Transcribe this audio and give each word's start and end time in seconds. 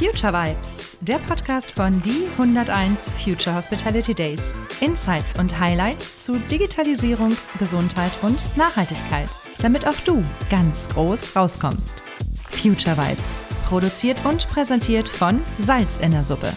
Future 0.00 0.32
Vibes, 0.32 0.96
der 1.02 1.18
Podcast 1.18 1.72
von 1.72 2.00
die 2.00 2.26
101 2.38 3.10
Future 3.22 3.54
Hospitality 3.54 4.14
Days. 4.14 4.54
Insights 4.80 5.38
und 5.38 5.60
Highlights 5.60 6.24
zu 6.24 6.38
Digitalisierung, 6.50 7.36
Gesundheit 7.58 8.10
und 8.22 8.42
Nachhaltigkeit, 8.56 9.28
damit 9.60 9.86
auch 9.86 10.00
du 10.06 10.24
ganz 10.48 10.88
groß 10.88 11.36
rauskommst. 11.36 12.02
Future 12.50 12.96
Vibes, 12.96 13.44
produziert 13.66 14.24
und 14.24 14.48
präsentiert 14.48 15.06
von 15.06 15.38
Salz 15.58 15.98
in 15.98 16.12
der 16.12 16.24
Suppe. 16.24 16.50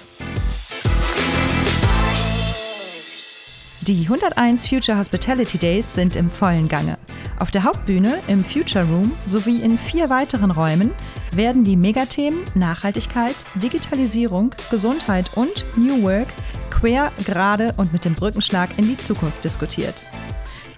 Die 3.82 4.04
101 4.04 4.70
Future 4.70 4.98
Hospitality 4.98 5.57
Days 5.57 5.94
sind 5.94 6.16
im 6.16 6.30
vollen 6.30 6.70
Gange. 6.70 6.98
Auf 7.44 7.52
der 7.52 7.66
Hauptbühne, 7.66 8.21
im 8.28 8.41
Future 8.41 8.86
Room 8.86 9.12
sowie 9.26 9.57
in 9.57 9.78
vier 9.78 10.09
weiteren 10.09 10.49
Räumen 10.49 10.91
werden 11.36 11.66
die 11.66 11.76
Megathemen 11.76 12.40
Nachhaltigkeit, 12.55 13.35
Digitalisierung, 13.55 14.55
Gesundheit 14.72 15.30
und 15.35 15.66
New 15.76 16.04
Work 16.04 16.30
quer, 16.70 17.12
gerade 17.26 17.73
und 17.76 17.91
mit 17.91 18.05
dem 18.05 18.13
Brückenschlag 18.13 18.70
in 18.77 18.88
die 18.88 18.95
Zukunft 18.95 19.44
diskutiert. 19.44 20.05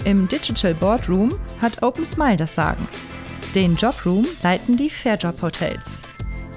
Im 0.06 0.28
Digital 0.28 0.74
Boardroom 0.74 1.30
hat 1.62 1.84
Open 1.84 2.04
Smile 2.04 2.38
das 2.38 2.56
Sagen. 2.56 2.88
Den 3.54 3.76
Jobroom 3.76 4.26
leiten 4.42 4.76
die 4.76 4.90
Fairjob 4.90 5.40
Hotels. 5.44 6.02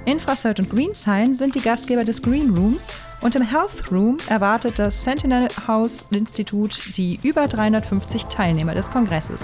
Infrasert 0.06 0.58
und 0.58 0.70
Greensign 0.70 1.34
sind 1.34 1.54
die 1.54 1.60
Gastgeber 1.60 2.04
des 2.04 2.22
Green 2.22 2.56
Rooms 2.56 2.88
und 3.20 3.36
im 3.36 3.42
Health 3.42 3.92
Room 3.92 4.16
erwartet 4.30 4.78
das 4.78 5.02
Sentinel 5.02 5.48
House 5.66 6.06
Institut 6.10 6.96
die 6.96 7.20
über 7.22 7.46
350 7.46 8.24
Teilnehmer 8.24 8.74
des 8.74 8.90
Kongresses. 8.90 9.42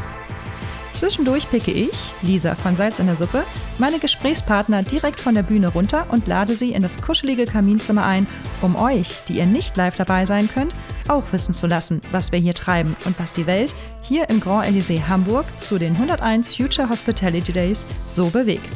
Zwischendurch 1.05 1.51
picke 1.51 1.71
ich, 1.71 1.93
Lisa 2.23 2.55
von 2.55 2.77
Salz 2.77 2.99
in 2.99 3.05
der 3.05 3.15
Suppe, 3.15 3.45
meine 3.77 3.99
Gesprächspartner 3.99 4.83
direkt 4.83 5.21
von 5.21 5.35
der 5.35 5.43
Bühne 5.43 5.69
runter 5.69 6.07
und 6.09 6.27
lade 6.27 6.55
sie 6.55 6.73
in 6.73 6.81
das 6.81 7.03
kuschelige 7.03 7.45
Kaminzimmer 7.45 8.07
ein, 8.07 8.27
um 8.63 8.75
euch, 8.75 9.19
die 9.29 9.35
ihr 9.35 9.45
nicht 9.45 9.77
live 9.77 9.97
dabei 9.97 10.25
sein 10.25 10.49
könnt, 10.49 10.75
auch 11.09 11.25
wissen 11.33 11.53
zu 11.53 11.67
lassen, 11.67 12.01
was 12.11 12.33
wir 12.33 12.39
hier 12.39 12.55
treiben 12.55 12.97
und 13.05 13.21
was 13.21 13.33
die 13.33 13.47
Welt 13.47 13.75
hier 14.01 14.31
im 14.31 14.41
Grand 14.41 14.65
Elysée 14.65 15.07
Hamburg 15.07 15.45
zu 15.61 15.77
den 15.77 15.93
101 15.93 16.57
Future 16.57 16.89
Hospitality 16.89 17.53
Days 17.53 17.85
so 18.11 18.31
bewegt. 18.31 18.73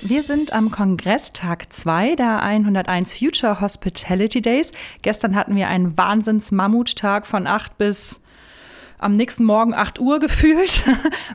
Wir 0.00 0.22
sind 0.22 0.54
am 0.54 0.70
Kongress 0.70 1.34
Tag 1.34 1.70
2 1.70 2.14
der 2.14 2.42
101 2.42 3.12
Future 3.12 3.60
Hospitality 3.60 4.40
Days. 4.40 4.72
Gestern 5.02 5.36
hatten 5.36 5.54
wir 5.56 5.68
einen 5.68 5.98
Wahnsinns-Mammuttag 5.98 7.26
von 7.26 7.46
8 7.46 7.76
bis 7.76 8.22
am 8.98 9.12
nächsten 9.12 9.44
Morgen 9.44 9.74
8 9.74 10.00
Uhr 10.00 10.18
gefühlt 10.28 10.82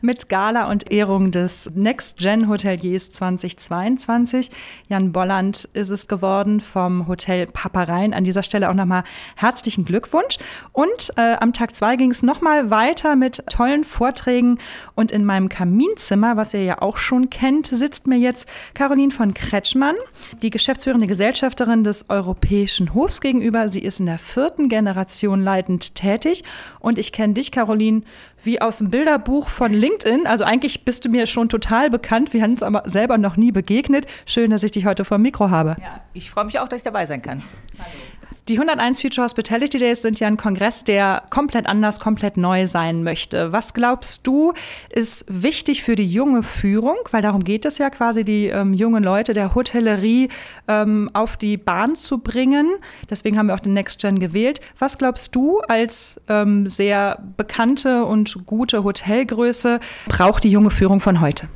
mit 0.02 0.30
Gala 0.30 0.70
und 0.70 0.92
Ehrung 0.92 1.32
des 1.32 1.72
Next 1.74 2.18
Gen 2.18 2.50
Hoteliers 2.50 3.12
2022. 3.12 4.52
Jan 4.90 5.12
Bolland 5.12 5.70
ist 5.74 5.90
es 5.90 6.08
geworden 6.08 6.60
vom 6.60 7.08
Hotel 7.08 7.46
Paparein. 7.48 8.14
An 8.14 8.26
dieser 8.26 8.44
Stelle 8.44 8.70
auch 8.70 8.74
nochmal 8.74 9.04
herzlichen 9.36 9.86
Glückwunsch. 9.86 10.38
Und 10.74 11.14
äh, 11.16 11.36
am 11.40 11.54
Tag 11.54 11.76
2 11.76 11.96
ging 11.96 12.12
es 12.12 12.22
nochmal 12.22 12.70
weiter 12.70 13.16
mit 13.16 13.44
tollen 13.50 13.86
Vorträgen. 13.86 14.60
Und 14.96 15.12
in 15.12 15.24
meinem 15.24 15.48
Kaminzimmer, 15.48 16.36
was 16.36 16.54
ihr 16.54 16.64
ja 16.64 16.82
auch 16.82 16.98
schon 16.98 17.30
kennt, 17.30 17.68
sitzt 17.68 18.08
mir 18.08 18.18
jetzt 18.18 18.46
Caroline 18.74 19.12
von 19.12 19.34
Kretschmann, 19.34 19.96
die 20.42 20.50
geschäftsführende 20.50 21.08
Gesellschafterin 21.08 21.84
des 21.84 22.10
Europäischen 22.10 22.94
Hofs 22.94 23.22
gegenüber. 23.22 23.70
Sie 23.70 23.80
ist 23.80 24.02
in 24.02 24.06
der 24.08 24.20
vierten 24.20 24.68
Generation 24.68 25.42
leitend 25.42 25.96
tätig. 25.96 26.44
Und 26.80 26.98
ich 26.98 27.14
kenne 27.14 27.34
dich 27.34 27.53
Caroline, 27.54 28.02
wie 28.44 28.62
aus 28.62 28.80
dem 28.80 28.90
Bilderbuch 28.90 29.48
von 29.48 29.72
LinkedIn. 29.72 30.28
Also 30.28 30.44
eigentlich 30.44 30.84
bist 30.84 31.06
du 31.06 31.10
mir 31.10 31.28
schon 31.28 31.48
total 31.48 31.90
bekannt. 31.90 32.34
Wir 32.34 32.42
haben 32.42 32.52
uns 32.52 32.64
aber 32.64 32.84
selber 32.86 33.18
noch 33.18 33.38
nie 33.38 33.54
begegnet. 33.54 34.06
Schön, 34.26 34.52
dass 34.52 34.64
ich 34.64 34.72
dich 34.72 34.86
heute 34.86 35.06
vor 35.06 35.18
dem 35.18 35.22
Mikro 35.22 35.50
habe. 35.50 35.78
Ja, 35.82 36.02
ich 36.14 36.30
freue 36.30 36.46
mich 36.46 36.60
auch, 36.60 36.68
dass 36.68 36.80
ich 36.80 36.84
dabei 36.84 37.06
sein 37.06 37.22
kann. 37.22 37.42
Hallo. 37.80 38.13
Die 38.50 38.60
101 38.60 39.00
Future 39.00 39.24
Hospitality 39.24 39.78
Days 39.78 40.02
sind 40.02 40.20
ja 40.20 40.28
ein 40.28 40.36
Kongress, 40.36 40.84
der 40.84 41.24
komplett 41.30 41.66
anders, 41.66 42.02
komplett 42.02 42.36
neu 42.36 42.68
sein 42.68 43.02
möchte. 43.02 43.54
Was 43.54 43.74
glaubst 43.74 44.28
du, 44.28 44.52
ist 44.94 45.24
wichtig 45.30 45.82
für 45.82 45.96
die 45.96 46.06
junge 46.06 46.44
Führung? 46.44 46.98
Weil 47.12 47.22
darum 47.22 47.46
geht 47.46 47.64
es 47.64 47.78
ja 47.78 47.90
quasi, 47.90 48.26
die 48.26 48.48
ähm, 48.48 48.74
jungen 48.74 49.02
Leute 49.02 49.32
der 49.32 49.56
Hotellerie 49.56 50.28
ähm, 50.68 51.10
auf 51.14 51.38
die 51.38 51.56
Bahn 51.56 51.96
zu 51.96 52.18
bringen. 52.18 52.70
Deswegen 53.10 53.38
haben 53.38 53.48
wir 53.48 53.56
auch 53.56 53.62
den 53.62 53.76
Next 53.76 54.02
Gen 54.02 54.20
gewählt. 54.20 54.60
Was 54.78 54.98
glaubst 54.98 55.34
du 55.34 55.60
als 55.60 56.20
ähm, 56.28 56.68
sehr 56.68 57.24
bekannte 57.38 58.04
und 58.04 58.46
gute 58.46 58.84
Hotelgröße 58.84 59.80
braucht 60.10 60.44
die 60.44 60.52
junge 60.52 60.70
Führung 60.70 61.00
von 61.00 61.22
heute? 61.22 61.48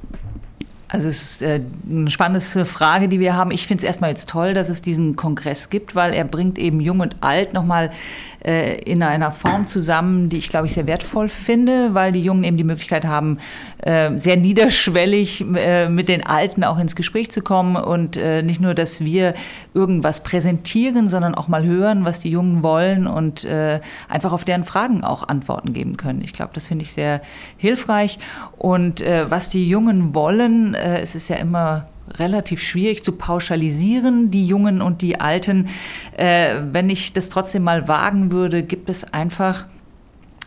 Also 0.89 1.09
es 1.09 1.21
ist 1.21 1.41
äh, 1.41 1.61
eine 1.89 2.09
spannende 2.09 2.41
Frage, 2.65 3.09
die 3.09 3.19
wir 3.19 3.35
haben. 3.35 3.51
Ich 3.51 3.67
finde 3.67 3.81
es 3.81 3.83
erstmal 3.83 4.09
jetzt 4.09 4.29
toll, 4.29 4.53
dass 4.53 4.69
es 4.69 4.81
diesen 4.81 5.17
Kongress 5.17 5.69
gibt, 5.69 5.95
weil 5.95 6.13
er 6.13 6.23
bringt 6.23 6.57
eben 6.57 6.79
Jung 6.79 7.01
und 7.01 7.17
Alt 7.21 7.53
nochmal 7.53 7.91
äh, 8.47 8.79
in 8.83 9.03
einer 9.03 9.31
Form 9.31 9.65
zusammen, 9.65 10.29
die 10.29 10.37
ich, 10.37 10.47
glaube 10.47 10.67
ich, 10.67 10.73
sehr 10.73 10.87
wertvoll 10.87 11.27
finde, 11.27 11.93
weil 11.93 12.13
die 12.13 12.21
Jungen 12.21 12.45
eben 12.45 12.55
die 12.55 12.63
Möglichkeit 12.63 13.03
haben, 13.03 13.39
äh, 13.79 14.17
sehr 14.17 14.37
niederschwellig 14.37 15.43
äh, 15.55 15.89
mit 15.89 16.07
den 16.07 16.25
Alten 16.25 16.63
auch 16.63 16.77
ins 16.77 16.95
Gespräch 16.95 17.31
zu 17.31 17.41
kommen 17.41 17.75
und 17.75 18.15
äh, 18.15 18.43
nicht 18.43 18.61
nur, 18.61 18.73
dass 18.73 19.01
wir 19.01 19.33
irgendwas 19.73 20.23
präsentieren, 20.23 21.07
sondern 21.07 21.35
auch 21.35 21.49
mal 21.49 21.65
hören, 21.65 22.05
was 22.05 22.21
die 22.21 22.29
Jungen 22.29 22.63
wollen 22.63 23.07
und 23.07 23.43
äh, 23.43 23.81
einfach 24.07 24.31
auf 24.31 24.45
deren 24.45 24.63
Fragen 24.63 25.03
auch 25.03 25.27
Antworten 25.27 25.73
geben 25.73 25.97
können. 25.97 26.21
Ich 26.21 26.31
glaube, 26.31 26.51
das 26.53 26.69
finde 26.69 26.83
ich 26.83 26.93
sehr 26.93 27.21
hilfreich. 27.57 28.19
Und 28.57 29.01
was 29.01 29.49
die 29.49 29.67
Jungen 29.67 30.15
wollen, 30.15 30.76
äh, 30.77 31.01
es 31.01 31.15
ist 31.15 31.29
ja 31.29 31.37
immer 31.37 31.85
relativ 32.17 32.61
schwierig 32.61 33.03
zu 33.03 33.11
pauschalisieren, 33.11 34.31
die 34.31 34.47
Jungen 34.47 34.81
und 34.81 35.01
die 35.01 35.19
Alten. 35.19 35.69
Äh, 36.15 36.55
wenn 36.71 36.89
ich 36.89 37.13
das 37.13 37.29
trotzdem 37.29 37.63
mal 37.63 37.87
wagen 37.87 38.31
würde, 38.31 38.63
gibt 38.63 38.89
es 38.89 39.13
einfach 39.13 39.65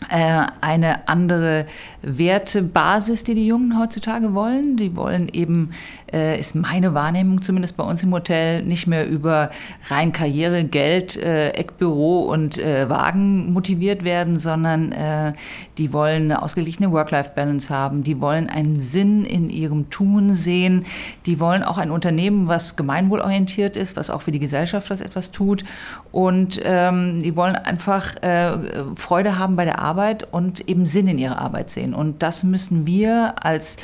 äh, 0.08 0.46
eine 0.60 1.08
andere 1.08 1.66
Wertebasis, 2.02 3.24
die 3.24 3.34
die 3.34 3.46
Jungen 3.46 3.78
heutzutage 3.78 4.34
wollen. 4.34 4.76
Die 4.76 4.96
wollen 4.96 5.28
eben, 5.28 5.70
äh, 6.12 6.38
ist 6.38 6.54
meine 6.54 6.94
Wahrnehmung 6.94 7.42
zumindest 7.42 7.76
bei 7.76 7.84
uns 7.84 8.02
im 8.02 8.12
Hotel, 8.12 8.62
nicht 8.62 8.86
mehr 8.86 9.08
über 9.08 9.50
rein 9.88 10.12
Karriere, 10.12 10.64
Geld, 10.64 11.16
äh, 11.16 11.50
Eckbüro 11.50 12.20
und 12.20 12.58
äh, 12.58 12.88
Wagen 12.88 13.52
motiviert 13.52 14.04
werden, 14.04 14.38
sondern 14.38 14.92
äh, 14.92 15.32
die 15.78 15.92
wollen 15.92 16.24
eine 16.24 16.42
ausgeglichene 16.42 16.90
Work-Life-Balance 16.90 17.72
haben. 17.74 18.02
Die 18.02 18.20
wollen 18.20 18.48
einen 18.48 18.80
Sinn 18.80 19.24
in 19.24 19.50
ihrem 19.50 19.90
Tun 19.90 20.30
sehen. 20.30 20.86
Die 21.26 21.40
wollen 21.40 21.62
auch 21.62 21.78
ein 21.78 21.90
Unternehmen, 21.90 22.48
was 22.48 22.76
gemeinwohlorientiert 22.76 23.76
ist, 23.76 23.96
was 23.96 24.10
auch 24.10 24.22
für 24.22 24.32
die 24.32 24.38
Gesellschaft 24.38 24.90
was 24.90 25.00
etwas 25.00 25.30
tut. 25.30 25.64
Und 26.12 26.60
ähm, 26.64 27.20
die 27.20 27.36
wollen 27.36 27.56
einfach 27.56 28.16
äh, 28.22 28.58
Freude 28.96 29.38
haben 29.38 29.56
bei 29.56 29.64
der 29.64 29.78
Arbeit 29.78 29.90
Arbeit 29.90 30.26
und 30.30 30.68
eben 30.68 30.86
Sinn 30.86 31.08
in 31.08 31.18
ihrer 31.18 31.38
Arbeit 31.38 31.68
sehen. 31.68 31.89
Und 31.94 32.22
das 32.22 32.42
müssen 32.42 32.86
wir 32.86 33.44
als 33.44 33.76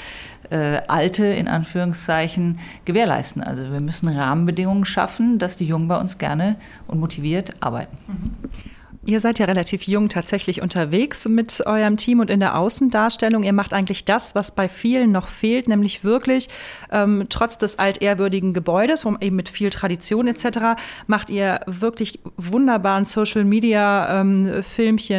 äh, 0.50 0.80
Alte 0.88 1.26
in 1.26 1.48
Anführungszeichen 1.48 2.58
gewährleisten. 2.84 3.42
Also 3.42 3.70
wir 3.70 3.80
müssen 3.80 4.08
Rahmenbedingungen 4.08 4.84
schaffen, 4.84 5.38
dass 5.38 5.56
die 5.56 5.66
Jungen 5.66 5.88
bei 5.88 5.98
uns 5.98 6.18
gerne 6.18 6.56
und 6.86 7.00
motiviert 7.00 7.54
arbeiten. 7.60 7.96
Mhm. 8.06 8.34
Ihr 9.06 9.20
seid 9.20 9.38
ja 9.38 9.46
relativ 9.46 9.84
jung 9.84 10.08
tatsächlich 10.08 10.62
unterwegs 10.62 11.28
mit 11.28 11.64
eurem 11.64 11.96
Team 11.96 12.18
und 12.18 12.28
in 12.28 12.40
der 12.40 12.58
Außendarstellung. 12.58 13.44
Ihr 13.44 13.52
macht 13.52 13.72
eigentlich 13.72 14.04
das, 14.04 14.34
was 14.34 14.50
bei 14.50 14.68
vielen 14.68 15.12
noch 15.12 15.28
fehlt, 15.28 15.68
nämlich 15.68 16.02
wirklich 16.02 16.48
ähm, 16.90 17.26
trotz 17.28 17.56
des 17.56 17.78
altehrwürdigen 17.78 18.52
Gebäudes, 18.52 19.06
eben 19.20 19.36
mit 19.36 19.48
viel 19.48 19.70
Tradition 19.70 20.26
etc., 20.26 20.76
macht 21.06 21.30
ihr 21.30 21.60
wirklich 21.66 22.18
wunderbaren 22.36 23.04
Social 23.04 23.44
Media 23.44 24.22
ähm, 24.22 24.64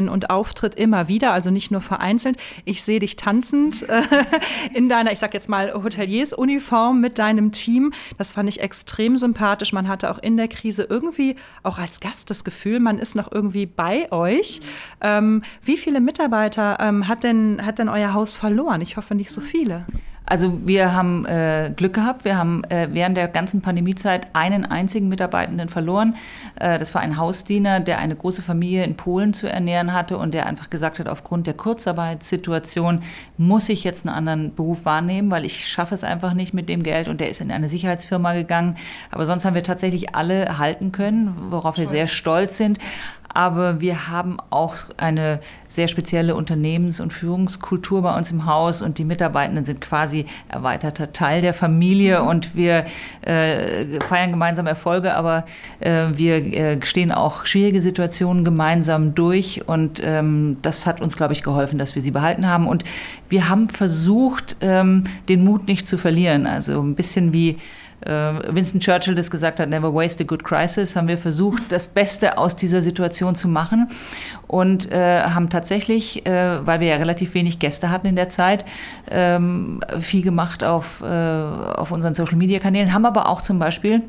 und 0.09 0.29
Auftritt 0.29 0.75
immer 0.75 1.07
wieder, 1.07 1.31
also 1.31 1.49
nicht 1.49 1.71
nur 1.71 1.79
vereinzelt. 1.79 2.35
Ich 2.65 2.83
sehe 2.83 2.99
dich 2.99 3.15
tanzend 3.15 3.87
äh, 3.87 4.01
in 4.73 4.90
deiner, 4.90 5.13
ich 5.13 5.19
sag 5.19 5.33
jetzt 5.33 5.47
mal 5.47 5.73
Hoteliersuniform 5.73 6.99
mit 6.99 7.19
deinem 7.19 7.53
Team. 7.53 7.93
Das 8.17 8.33
fand 8.33 8.49
ich 8.49 8.59
extrem 8.59 9.16
sympathisch. 9.17 9.72
Man 9.72 9.87
hatte 9.87 10.11
auch 10.11 10.19
in 10.19 10.35
der 10.35 10.49
Krise 10.49 10.85
irgendwie 10.90 11.37
auch 11.63 11.78
als 11.78 12.01
Gast 12.01 12.29
das 12.29 12.43
Gefühl, 12.43 12.81
man 12.81 12.99
ist 12.99 13.16
noch 13.16 13.31
irgendwie 13.31 13.66
bei 13.78 14.12
euch. 14.12 14.59
Ähm, 15.00 15.44
wie 15.64 15.78
viele 15.78 16.02
Mitarbeiter 16.02 16.78
ähm, 16.82 17.08
hat, 17.08 17.24
denn, 17.24 17.66
hat 17.66 17.79
denn 17.79 17.88
euer 17.88 18.14
Haus 18.14 18.35
verloren? 18.35 18.82
Ich 18.82 18.97
hoffe 18.97 19.16
nicht 19.16 19.32
so 19.32 19.40
viele. 19.40 19.85
Also 20.29 20.59
wir 20.66 20.94
haben 20.94 21.26
äh, 21.26 21.72
Glück 21.74 21.94
gehabt. 21.94 22.26
Wir 22.26 22.38
haben 22.38 22.66
äh, 22.66 22.90
während 22.91 23.16
der 23.16 23.29
ganzen 23.29 23.62
Pandemiezeit 23.62 24.35
einen 24.35 24.66
einzigen 24.66 25.08
Mitarbeitenden 25.08 25.70
verloren. 25.70 26.16
Äh, 26.59 26.78
das 26.79 26.94
war 26.94 27.02
ein 27.02 27.16
Hausdiener, 27.16 27.79
der 27.79 28.00
eine 28.00 28.14
große 28.14 28.41
Familie 28.41 28.84
in 28.84 28.97
Polen 28.97 29.32
zu 29.32 29.50
ernähren 29.50 29.94
hatte 29.94 30.18
und 30.18 30.34
der 30.34 30.46
einfach 30.46 30.70
gesagt 30.70 31.00
hat, 31.00 31.08
aufgrund 31.08 31.47
der 31.47 31.53
Kurzarbeitssituation 31.53 33.03
muss 33.38 33.70
ich 33.70 33.85
jetzt 33.85 34.06
einen 34.06 34.14
anderen 34.14 34.53
Beruf 34.53 34.84
wahrnehmen, 34.84 35.32
weil 35.32 35.46
ich 35.46 35.66
schaffe 35.66 35.96
es 35.96 36.03
einfach 36.03 36.34
nicht 36.34 36.53
mit 36.53 36.68
dem 36.68 36.84
Geld 36.84 37.08
und 37.08 37.22
der 37.22 37.29
ist 37.29 37.40
in 37.40 37.50
eine 37.50 37.70
Sicherheitsfirma 37.70 38.34
gegangen. 38.34 38.76
Aber 39.12 39.26
sonst 39.26 39.46
haben 39.46 39.56
wir 39.56 39.64
tatsächlich 39.64 40.14
alle 40.14 40.58
halten 40.58 40.91
können, 40.91 41.38
worauf 41.52 41.78
wir 41.78 41.88
sehr 41.88 42.08
stolz 42.08 42.58
sind. 42.58 42.79
Aber 43.34 43.82
wir 43.82 44.08
haben 44.08 44.38
auch 44.50 44.76
eine 44.97 45.40
sehr 45.68 45.88
spezielle 45.88 46.35
Unternehmens- 46.35 47.00
und 47.00 47.14
Führungskultur 47.14 48.02
bei 48.02 48.16
uns 48.16 48.32
im 48.32 48.46
Haus 48.46 48.82
und 48.82 48.97
die 48.97 49.03
Mitarbeitenden 49.03 49.66
sind 49.66 49.82
quasi 49.82 50.26
erweiterter 50.50 51.14
Teil 51.14 51.41
der 51.41 51.53
Familie 51.53 52.22
mhm. 52.22 52.28
und 52.28 52.56
wir 52.56 52.85
äh, 53.22 54.00
feiern 54.08 54.32
gemeinsam 54.32 54.68
Erfolge, 54.68 55.16
aber 55.16 55.46
äh, 55.79 56.06
wir 56.14 56.35
äh, 56.38 56.85
stehen 56.85 57.12
auch 57.12 57.46
schwierige 57.46 57.82
Situationen 57.82 58.44
gemeinsam 58.44 59.14
durch 59.14 59.68
und 59.68 60.02
ähm, 60.03 60.58
das 60.62 60.88
hat 60.88 61.02
uns, 61.02 61.18
glaube 61.18 61.34
ich, 61.34 61.44
geholfen, 61.44 61.78
dass 61.78 61.96
wir 61.96 62.02
sie 62.02 62.12
behalten 62.12 62.47
haben 62.47 62.68
und 62.68 62.84
wir 63.29 63.50
haben 63.50 63.70
versucht, 63.70 64.58
ähm, 64.62 65.03
den 65.29 65.44
Mut 65.44 65.68
nicht 65.68 65.88
zu 65.88 65.97
verlieren. 65.97 66.47
Also 66.47 66.82
ein 66.82 66.96
bisschen 66.96 67.34
wie 67.34 67.58
Winston 68.05 68.79
Churchill 68.79 69.16
das 69.16 69.32
gesagt 69.32 69.59
hat, 69.59 69.70
never 69.70 69.94
waste 69.94 70.23
a 70.23 70.28
good 70.28 70.44
crisis, 70.44 70.96
haben 70.96 71.08
wir 71.08 71.17
versucht, 71.17 71.64
das 71.70 71.88
Beste 71.88 72.38
aus 72.38 72.55
dieser 72.55 72.82
Situation 72.82 73.34
zu 73.34 73.47
machen 73.47 73.90
und 74.46 74.91
äh, 74.91 75.22
haben 75.23 75.49
tatsächlich, 75.49 76.26
äh, 76.26 76.66
weil 76.66 76.79
wir 76.79 76.90
ja 76.90 76.97
relativ 76.97 77.34
wenig 77.34 77.59
Gäste 77.59 77.90
hatten 77.90 78.08
in 78.08 78.16
der 78.16 78.29
Zeit, 78.29 78.66
ähm, 79.09 79.79
viel 79.99 80.22
gemacht 80.22 80.64
auf, 80.64 81.02
äh, 81.02 81.05
auf 81.05 81.91
unseren 81.91 82.14
Social-Media-Kanälen, 82.14 82.94
haben 82.94 83.05
aber 83.05 83.28
auch 83.29 83.41
zum 83.41 83.58
Beispiel 83.58 84.03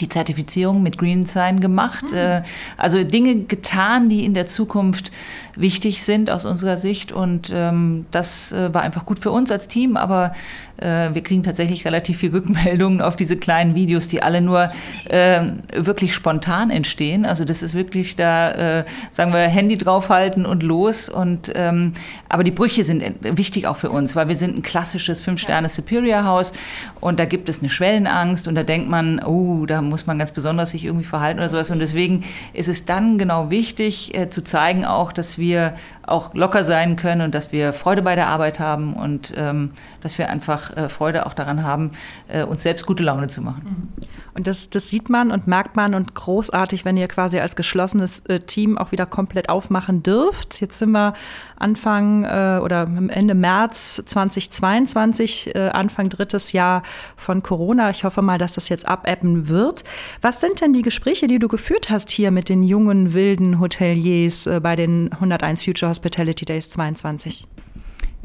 die 0.00 0.08
Zertifizierung 0.08 0.82
mit 0.82 0.98
Green 0.98 1.24
Sign 1.24 1.60
gemacht. 1.60 2.06
Mhm. 2.12 2.42
Also 2.76 3.04
Dinge 3.04 3.44
getan, 3.44 4.08
die 4.08 4.24
in 4.24 4.34
der 4.34 4.46
Zukunft 4.46 5.12
wichtig 5.54 6.02
sind 6.02 6.30
aus 6.30 6.44
unserer 6.44 6.76
Sicht. 6.76 7.12
Und 7.12 7.52
ähm, 7.54 8.06
das 8.10 8.50
äh, 8.52 8.74
war 8.74 8.82
einfach 8.82 9.06
gut 9.06 9.20
für 9.20 9.30
uns 9.30 9.52
als 9.52 9.68
Team, 9.68 9.96
aber 9.96 10.34
äh, 10.73 10.73
wir 10.76 11.22
kriegen 11.22 11.42
tatsächlich 11.42 11.84
relativ 11.84 12.18
viel 12.18 12.30
Rückmeldungen 12.30 13.00
auf 13.00 13.16
diese 13.16 13.36
kleinen 13.36 13.74
Videos, 13.74 14.08
die 14.08 14.22
alle 14.22 14.40
nur 14.40 14.70
äh, 15.04 15.42
wirklich 15.74 16.14
spontan 16.14 16.70
entstehen. 16.70 17.24
Also 17.24 17.44
das 17.44 17.62
ist 17.62 17.74
wirklich 17.74 18.16
da, 18.16 18.80
äh, 18.80 18.84
sagen 19.10 19.32
wir, 19.32 19.40
Handy 19.40 19.78
draufhalten 19.78 20.46
und 20.46 20.62
los. 20.62 21.08
Und 21.08 21.52
ähm, 21.54 21.92
aber 22.28 22.44
die 22.44 22.50
Brüche 22.50 22.84
sind 22.84 23.02
wichtig 23.20 23.66
auch 23.66 23.76
für 23.76 23.90
uns, 23.90 24.16
weil 24.16 24.28
wir 24.28 24.36
sind 24.36 24.56
ein 24.56 24.62
klassisches 24.62 25.22
Fünf-Sterne-Superior-Haus 25.22 26.52
und 27.00 27.18
da 27.18 27.24
gibt 27.24 27.48
es 27.48 27.60
eine 27.60 27.68
Schwellenangst 27.68 28.48
und 28.48 28.54
da 28.54 28.62
denkt 28.62 28.88
man, 28.88 29.20
oh, 29.24 29.66
da 29.66 29.82
muss 29.82 30.06
man 30.06 30.18
ganz 30.18 30.32
besonders 30.32 30.70
sich 30.70 30.84
irgendwie 30.84 31.04
verhalten 31.04 31.38
oder 31.38 31.48
sowas. 31.48 31.70
Und 31.70 31.78
deswegen 31.78 32.24
ist 32.52 32.68
es 32.68 32.84
dann 32.84 33.18
genau 33.18 33.50
wichtig 33.50 34.14
äh, 34.14 34.28
zu 34.28 34.42
zeigen 34.42 34.84
auch, 34.84 35.12
dass 35.12 35.38
wir 35.38 35.74
auch 36.06 36.34
locker 36.34 36.64
sein 36.64 36.96
können 36.96 37.22
und 37.22 37.34
dass 37.34 37.52
wir 37.52 37.72
Freude 37.72 38.02
bei 38.02 38.14
der 38.14 38.28
Arbeit 38.28 38.60
haben 38.60 38.94
und 38.94 39.32
ähm, 39.36 39.70
dass 40.02 40.18
wir 40.18 40.28
einfach 40.28 40.63
äh, 40.70 40.88
Freude 40.88 41.26
auch 41.26 41.34
daran 41.34 41.62
haben, 41.62 41.90
äh, 42.28 42.44
uns 42.44 42.62
selbst 42.62 42.86
gute 42.86 43.02
Laune 43.02 43.26
zu 43.28 43.42
machen. 43.42 43.92
Und 44.34 44.46
das, 44.46 44.70
das 44.70 44.88
sieht 44.90 45.08
man 45.08 45.30
und 45.30 45.46
merkt 45.46 45.76
man 45.76 45.94
und 45.94 46.14
großartig, 46.14 46.84
wenn 46.84 46.96
ihr 46.96 47.08
quasi 47.08 47.38
als 47.38 47.56
geschlossenes 47.56 48.20
äh, 48.26 48.40
Team 48.40 48.78
auch 48.78 48.92
wieder 48.92 49.06
komplett 49.06 49.48
aufmachen 49.48 50.02
dürft. 50.02 50.60
Jetzt 50.60 50.78
sind 50.78 50.90
wir 50.90 51.14
Anfang 51.56 52.24
oder 52.24 52.88
Ende 53.08 53.34
März 53.34 54.02
2022, 54.04 55.54
äh, 55.54 55.68
Anfang 55.68 56.08
drittes 56.08 56.52
Jahr 56.52 56.82
von 57.16 57.42
Corona. 57.42 57.90
Ich 57.90 58.04
hoffe 58.04 58.22
mal, 58.22 58.38
dass 58.38 58.54
das 58.54 58.68
jetzt 58.68 58.86
abebben 58.86 59.48
wird. 59.48 59.84
Was 60.20 60.40
sind 60.40 60.60
denn 60.60 60.72
die 60.72 60.82
Gespräche, 60.82 61.26
die 61.26 61.38
du 61.38 61.48
geführt 61.48 61.90
hast 61.90 62.10
hier 62.10 62.30
mit 62.30 62.48
den 62.48 62.62
jungen, 62.62 63.14
wilden 63.14 63.60
Hoteliers 63.60 64.48
bei 64.62 64.76
den 64.76 65.12
101 65.12 65.62
Future 65.62 65.90
Hospitality 65.90 66.44
Days 66.44 66.70
22? 66.70 67.46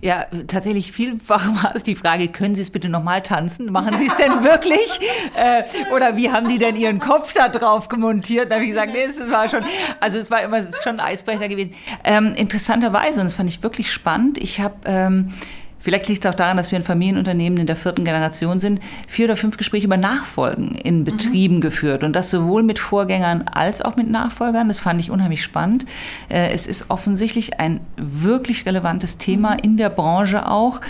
Ja, 0.02 0.26
tatsächlich 0.48 0.92
vielfach 0.92 1.46
war 1.64 1.76
es 1.76 1.84
die 1.84 1.96
Frage, 1.96 2.28
können 2.30 2.56
Sie 2.56 2.62
es 2.62 2.70
bitte 2.70 2.90
nochmal 2.90 3.22
tanzen? 3.22 3.72
Machen 3.72 3.98
Sie 3.98 4.08
es 4.08 4.16
denn 4.16 4.44
wirklich? 4.44 5.00
äh, 5.36 5.64
oder 5.94 6.16
wie 6.18 6.32
haben 6.32 6.48
die 6.48 6.58
denn 6.58 6.76
Ihren 6.76 7.00
Kopf 7.00 7.34
da 7.34 7.50
drauf 7.50 7.90
gemontiert? 7.90 8.52
Da 8.52 8.56
habe 8.56 8.64
ich 8.64 8.72
gesagt, 8.72 8.94
nee, 8.94 9.04
es 9.04 9.20
war 9.30 9.48
schon, 9.48 9.64
also 10.00 10.18
es 10.20 10.32
war 10.32 10.42
immer 10.42 10.62
schon 10.62 11.00
ein 11.00 11.00
Eisbrecher 11.00 11.48
gewesen. 11.48 11.74
Ähm, 12.04 12.34
interessanterweise, 12.36 13.20
und 13.20 13.26
das 13.26 13.34
fand 13.34 13.50
ich 13.50 13.62
wirklich 13.64 13.92
spannend, 13.92 14.38
ich 14.38 14.60
habe 14.60 14.76
ähm, 14.86 15.34
Vielleicht 15.80 16.08
liegt 16.10 16.26
es 16.26 16.30
auch 16.30 16.36
daran, 16.36 16.58
dass 16.58 16.72
wir 16.72 16.80
ein 16.80 16.84
Familienunternehmen 16.84 17.60
in 17.60 17.68
der 17.68 17.76
vierten 17.76 18.04
Generation 18.04 18.60
sind, 18.60 18.82
vier 19.08 19.26
oder 19.26 19.36
fünf 19.38 19.58
Gespräche 19.58 19.86
über 19.86 19.98
Nachfolgen 19.98 20.76
in 20.76 21.00
mhm. 21.00 21.04
Betrieben 21.06 21.56
mhm. 21.56 21.62
geführt. 21.62 22.04
Und 22.04 22.14
das 22.14 22.30
sowohl 22.30 22.64
mit 22.64 22.80
Vorgängern 22.80 23.44
als 23.44 23.82
auch 23.82 23.96
mit 23.96 24.10
Nachfolgern. 24.10 24.68
Das 24.68 24.80
fand 24.80 25.00
ich 25.00 25.10
unheimlich 25.10 25.44
spannend. 25.44 25.86
Äh, 26.28 26.52
es 26.52 26.68
ist 26.68 26.90
offensichtlich 26.90 27.60
ein 27.60 27.80
wirklich 27.96 28.66
relevantes 28.66 29.18
Thema 29.18 29.54
mhm. 29.54 29.60
in 29.64 29.78
der 29.78 29.90
Branche 29.90 30.50
auch. 30.50 30.82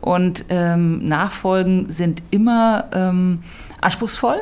Und 0.00 0.46
ähm, 0.48 1.06
Nachfolgen 1.06 1.88
sind 1.88 2.24
immer 2.32 2.86
ähm, 2.92 3.44
anspruchsvoll 3.82 4.40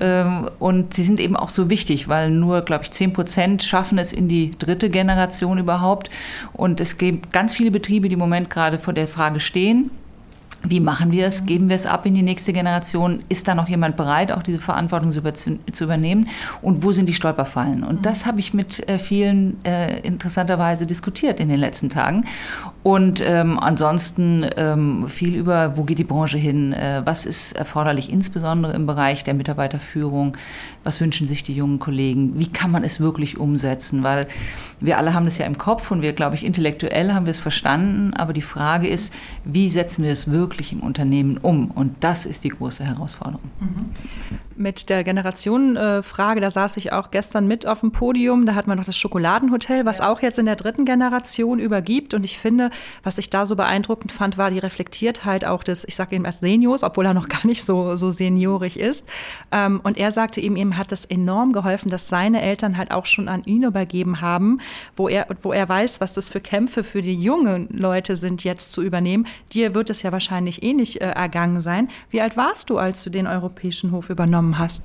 ähm, 0.00 0.48
und 0.58 0.94
sie 0.94 1.02
sind 1.02 1.18
eben 1.18 1.36
auch 1.36 1.50
so 1.50 1.70
wichtig, 1.70 2.08
weil 2.08 2.30
nur, 2.30 2.62
glaube 2.62 2.84
ich, 2.84 2.90
10 2.90 3.12
Prozent 3.12 3.62
schaffen 3.62 3.98
es 3.98 4.12
in 4.12 4.28
die 4.28 4.56
dritte 4.58 4.90
Generation 4.90 5.58
überhaupt. 5.58 6.10
Und 6.52 6.80
es 6.80 6.98
gibt 6.98 7.32
ganz 7.32 7.54
viele 7.54 7.70
Betriebe, 7.70 8.08
die 8.08 8.14
im 8.14 8.18
Moment 8.18 8.50
gerade 8.50 8.78
vor 8.78 8.94
der 8.94 9.08
Frage 9.08 9.40
stehen, 9.40 9.90
wie 10.66 10.80
machen 10.80 11.12
wir 11.12 11.26
es? 11.26 11.44
Geben 11.44 11.68
wir 11.68 11.76
es 11.76 11.86
ab 11.86 12.06
in 12.06 12.14
die 12.14 12.22
nächste 12.22 12.52
Generation? 12.52 13.22
Ist 13.28 13.46
da 13.48 13.54
noch 13.54 13.68
jemand 13.68 13.96
bereit, 13.96 14.32
auch 14.32 14.42
diese 14.42 14.58
Verantwortung 14.58 15.10
zu 15.10 15.84
übernehmen? 15.84 16.28
Und 16.62 16.82
wo 16.82 16.92
sind 16.92 17.06
die 17.06 17.14
Stolperfallen? 17.14 17.84
Und 17.84 18.06
das 18.06 18.24
habe 18.24 18.40
ich 18.40 18.54
mit 18.54 18.88
äh, 18.88 18.98
vielen 18.98 19.62
äh, 19.64 20.00
interessanterweise 20.00 20.86
diskutiert 20.86 21.38
in 21.38 21.50
den 21.50 21.60
letzten 21.60 21.90
Tagen. 21.90 22.24
Und 22.82 23.22
ähm, 23.24 23.58
ansonsten 23.58 24.46
ähm, 24.56 25.06
viel 25.08 25.36
über, 25.36 25.76
wo 25.76 25.84
geht 25.84 25.98
die 25.98 26.04
Branche 26.04 26.38
hin, 26.38 26.72
äh, 26.72 27.02
was 27.04 27.26
ist 27.26 27.52
erforderlich, 27.52 28.10
insbesondere 28.10 28.72
im 28.72 28.86
Bereich 28.86 29.22
der 29.22 29.34
Mitarbeiterführung, 29.34 30.36
was 30.82 31.00
wünschen 31.00 31.26
sich 31.26 31.42
die 31.42 31.54
jungen 31.54 31.78
Kollegen, 31.78 32.38
wie 32.38 32.46
kann 32.46 32.70
man 32.70 32.84
es 32.84 33.00
wirklich 33.00 33.38
umsetzen, 33.38 34.02
weil 34.02 34.26
wir 34.80 34.96
alle 34.96 35.12
haben 35.12 35.24
das 35.24 35.36
ja 35.36 35.44
im 35.44 35.58
Kopf 35.58 35.90
und 35.90 36.00
wir, 36.00 36.14
glaube 36.14 36.36
ich, 36.36 36.44
intellektuell 36.44 37.12
haben 37.12 37.26
wir 37.26 37.32
es 37.32 37.40
verstanden, 37.40 38.14
aber 38.14 38.32
die 38.32 38.42
Frage 38.42 38.88
ist, 38.88 39.12
wie 39.44 39.68
setzen 39.68 40.04
wir 40.04 40.12
es 40.12 40.30
wirklich 40.30 40.53
im 40.72 40.80
Unternehmen 40.80 41.38
um? 41.38 41.70
Und 41.70 41.96
das 42.00 42.26
ist 42.26 42.44
die 42.44 42.50
große 42.50 42.84
Herausforderung. 42.84 43.40
Mhm. 43.60 43.90
Mit 44.56 44.88
der 44.88 45.02
Generationenfrage, 45.02 46.40
da 46.40 46.48
saß 46.48 46.76
ich 46.76 46.92
auch 46.92 47.10
gestern 47.10 47.48
mit 47.48 47.66
auf 47.66 47.80
dem 47.80 47.90
Podium, 47.90 48.46
da 48.46 48.54
hat 48.54 48.66
man 48.68 48.78
noch 48.78 48.84
das 48.84 48.96
Schokoladenhotel, 48.96 49.84
was 49.84 49.98
ja. 49.98 50.08
auch 50.08 50.22
jetzt 50.22 50.38
in 50.38 50.46
der 50.46 50.54
dritten 50.54 50.84
Generation 50.84 51.58
übergibt 51.58 52.14
und 52.14 52.24
ich 52.24 52.38
finde, 52.38 52.70
was 53.02 53.18
ich 53.18 53.30
da 53.30 53.46
so 53.46 53.56
beeindruckend 53.56 54.12
fand, 54.12 54.38
war 54.38 54.50
die 54.50 54.60
Reflektiertheit 54.60 55.44
auch 55.44 55.64
des, 55.64 55.84
ich 55.84 55.96
sage 55.96 56.14
ihm 56.14 56.24
erst 56.24 56.40
Seniors, 56.40 56.84
obwohl 56.84 57.06
er 57.06 57.14
noch 57.14 57.28
gar 57.28 57.44
nicht 57.46 57.64
so, 57.64 57.96
so 57.96 58.10
seniorig 58.10 58.78
ist. 58.78 59.08
Ähm, 59.50 59.80
und 59.82 59.98
er 59.98 60.10
sagte 60.10 60.40
ihm, 60.40 60.56
ihm 60.56 60.76
hat 60.76 60.92
das 60.92 61.04
enorm 61.04 61.52
geholfen, 61.52 61.90
dass 61.90 62.08
seine 62.08 62.40
Eltern 62.40 62.76
halt 62.76 62.90
auch 62.90 63.06
schon 63.06 63.28
an 63.28 63.42
ihn 63.44 63.64
übergeben 63.64 64.20
haben, 64.20 64.58
wo 64.96 65.08
er, 65.08 65.26
wo 65.42 65.52
er 65.52 65.68
weiß, 65.68 66.00
was 66.00 66.12
das 66.12 66.28
für 66.28 66.40
Kämpfe 66.40 66.84
für 66.84 67.02
die 67.02 67.14
jungen 67.14 67.68
Leute 67.70 68.16
sind, 68.16 68.44
jetzt 68.44 68.72
zu 68.72 68.82
übernehmen. 68.82 69.26
Dir 69.52 69.74
wird 69.74 69.90
es 69.90 70.02
ja 70.02 70.12
wahrscheinlich 70.12 70.43
eh 70.62 70.72
nicht 70.72 71.00
äh, 71.00 71.10
ergangen 71.10 71.60
sein. 71.60 71.88
Wie 72.10 72.20
alt 72.20 72.36
warst 72.36 72.70
du, 72.70 72.78
als 72.78 73.02
du 73.02 73.10
den 73.10 73.26
Europäischen 73.26 73.92
Hof 73.92 74.10
übernommen 74.10 74.58
hast? 74.58 74.84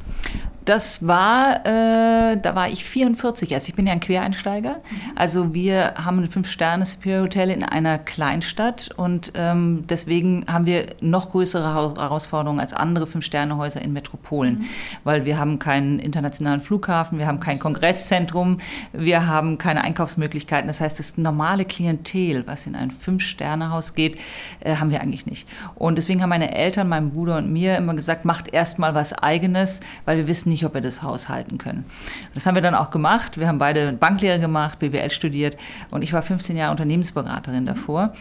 Das 0.66 1.06
war, 1.08 1.66
äh, 1.66 2.38
da 2.38 2.56
war 2.56 2.70
ich 2.70 2.86
44 2.86 3.52
erst. 3.52 3.70
Ich 3.70 3.76
bin 3.76 3.88
ja 3.88 3.94
ein 3.94 4.00
Quereinsteiger. 4.00 4.82
Also 5.16 5.54
wir 5.54 5.96
haben 5.96 6.20
ein 6.20 6.30
Fünf-Sterne-Superior-Hotel 6.30 7.50
in 7.50 7.64
einer 7.64 7.98
Kleinstadt 7.98 8.90
und 8.96 9.32
ähm, 9.36 9.86
deswegen 9.90 10.46
haben 10.48 10.66
wir 10.66 10.88
noch 11.02 11.32
größere 11.32 11.74
Herausforderungen 11.74 12.60
als 12.60 12.74
andere 12.74 13.08
Fünf-Sterne-Häuser 13.08 13.82
in 13.82 13.94
Metropolen, 13.94 14.60
mhm. 14.60 14.66
weil 15.04 15.26
wir 15.26 15.38
haben 15.38 15.60
keinen 15.60 16.00
internationalen 16.00 16.62
Flughafen, 16.62 17.18
wir 17.18 17.28
haben 17.28 17.40
kein 17.40 17.58
Kongresszentrum, 17.58 18.58
wir 18.94 19.28
haben 19.28 19.58
keine 19.58 19.84
Einkaufsmöglichkeiten. 19.84 20.68
Das 20.68 20.82
heißt, 20.82 21.00
das 21.00 21.18
normale 21.18 21.66
Klientel, 21.66 22.46
was 22.46 22.68
in 22.68 22.76
ein 22.76 22.92
Fünf-Sterne-Haus 22.92 23.96
geht, 23.96 24.18
äh, 24.60 24.76
haben 24.76 24.92
wir 24.92 25.02
eigentlich 25.02 25.26
nicht. 25.26 25.48
Und 25.76 25.98
deswegen 25.98 26.22
haben 26.22 26.30
meine 26.30 26.56
Eltern, 26.56 26.90
mein 26.90 27.12
Bruder 27.12 27.38
und 27.38 27.52
mir 27.52 27.78
immer 27.78 27.96
gesagt, 27.96 28.26
macht 28.26 28.54
erst 28.54 28.78
mal 28.78 28.94
was 28.94 29.14
Eigenes, 29.14 29.80
weil 30.06 30.18
wir 30.18 30.28
wissen 30.28 30.50
nicht, 30.50 30.59
nicht, 30.60 30.66
ob 30.66 30.74
wir 30.74 30.82
das 30.82 31.02
Haus 31.02 31.30
halten 31.30 31.58
können. 31.58 31.86
Das 32.34 32.46
haben 32.46 32.56
wir 32.56 32.62
dann 32.62 32.76
auch 32.76 32.92
gemacht. 32.92 33.40
Wir 33.40 33.48
haben 33.48 33.60
beide 33.60 33.94
Banklehre 33.94 34.40
gemacht, 34.40 34.80
BWL 34.80 35.10
studiert 35.12 35.58
und 35.90 36.02
ich 36.02 36.14
war 36.14 36.22
15 36.22 36.58
Jahre 36.58 36.72
Unternehmensberaterin 36.72 37.66
davor. 37.66 38.14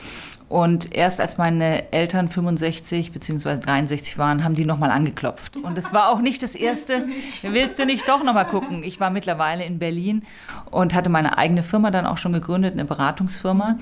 Und 0.48 0.94
erst 0.94 1.20
als 1.20 1.36
meine 1.36 1.92
Eltern 1.92 2.28
65 2.28 3.12
bzw. 3.12 3.58
63 3.58 4.16
waren, 4.16 4.44
haben 4.44 4.54
die 4.54 4.64
nochmal 4.64 4.90
angeklopft. 4.90 5.58
Und 5.58 5.76
es 5.76 5.92
war 5.92 6.08
auch 6.08 6.20
nicht 6.20 6.42
das 6.42 6.54
erste. 6.54 7.04
Willst 7.42 7.78
du 7.78 7.84
nicht 7.84 8.08
doch 8.08 8.24
nochmal 8.24 8.46
gucken? 8.46 8.82
Ich 8.82 8.98
war 8.98 9.10
mittlerweile 9.10 9.64
in 9.64 9.78
Berlin 9.78 10.22
und 10.70 10.94
hatte 10.94 11.10
meine 11.10 11.36
eigene 11.36 11.62
Firma 11.62 11.90
dann 11.90 12.06
auch 12.06 12.16
schon 12.16 12.32
gegründet, 12.32 12.72
eine 12.72 12.86
Beratungsfirma. 12.86 13.78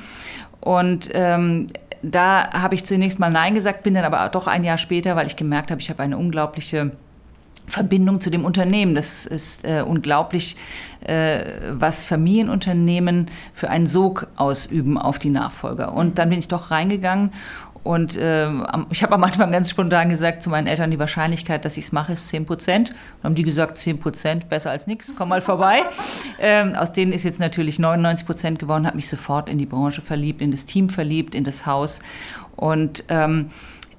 Und 0.60 1.08
ähm, 1.12 1.68
da 2.02 2.50
habe 2.52 2.74
ich 2.74 2.84
zunächst 2.84 3.20
mal 3.20 3.30
Nein 3.30 3.54
gesagt, 3.54 3.84
bin 3.84 3.94
dann 3.94 4.04
aber 4.04 4.28
doch 4.28 4.48
ein 4.48 4.64
Jahr 4.64 4.78
später, 4.78 5.14
weil 5.14 5.28
ich 5.28 5.36
gemerkt 5.36 5.70
habe, 5.70 5.80
ich 5.80 5.90
habe 5.90 6.02
eine 6.02 6.18
unglaubliche 6.18 6.92
Verbindung 7.66 8.20
zu 8.20 8.30
dem 8.30 8.44
Unternehmen. 8.44 8.94
Das 8.94 9.26
ist 9.26 9.64
äh, 9.64 9.82
unglaublich, 9.86 10.56
äh, 11.04 11.44
was 11.72 12.06
Familienunternehmen 12.06 13.26
für 13.52 13.70
einen 13.70 13.86
Sog 13.86 14.28
ausüben 14.36 14.98
auf 14.98 15.18
die 15.18 15.30
Nachfolger. 15.30 15.92
Und 15.92 16.18
dann 16.18 16.30
bin 16.30 16.38
ich 16.38 16.48
doch 16.48 16.70
reingegangen 16.70 17.32
Und 17.86 18.16
äh, 18.16 18.48
ich 18.90 19.04
habe 19.04 19.14
am 19.14 19.22
Anfang 19.22 19.52
ganz 19.52 19.70
spontan 19.70 20.08
gesagt 20.08 20.42
zu 20.42 20.50
meinen 20.50 20.66
Eltern, 20.66 20.90
die 20.90 20.98
Wahrscheinlichkeit, 20.98 21.64
dass 21.64 21.76
ich 21.76 21.84
es 21.84 21.92
mache, 21.92 22.14
ist 22.14 22.28
10 22.28 22.44
Prozent. 22.44 22.88
Dann 22.88 23.30
haben 23.30 23.34
die 23.36 23.44
gesagt, 23.44 23.78
10 23.78 24.00
Prozent, 24.00 24.48
besser 24.48 24.72
als 24.72 24.88
nichts, 24.88 25.14
komm 25.16 25.28
mal 25.28 25.40
vorbei. 25.40 25.82
ähm, 26.40 26.74
aus 26.74 26.90
denen 26.90 27.12
ist 27.12 27.22
jetzt 27.22 27.38
natürlich 27.38 27.78
99 27.78 28.26
Prozent 28.26 28.58
geworden, 28.58 28.86
habe 28.86 28.96
mich 28.96 29.08
sofort 29.08 29.48
in 29.48 29.58
die 29.58 29.66
Branche 29.66 30.02
verliebt, 30.02 30.42
in 30.42 30.50
das 30.50 30.64
Team 30.64 30.88
verliebt, 30.88 31.34
in 31.36 31.44
das 31.44 31.64
Haus. 31.64 32.00
Und 32.56 33.04
ähm, 33.08 33.50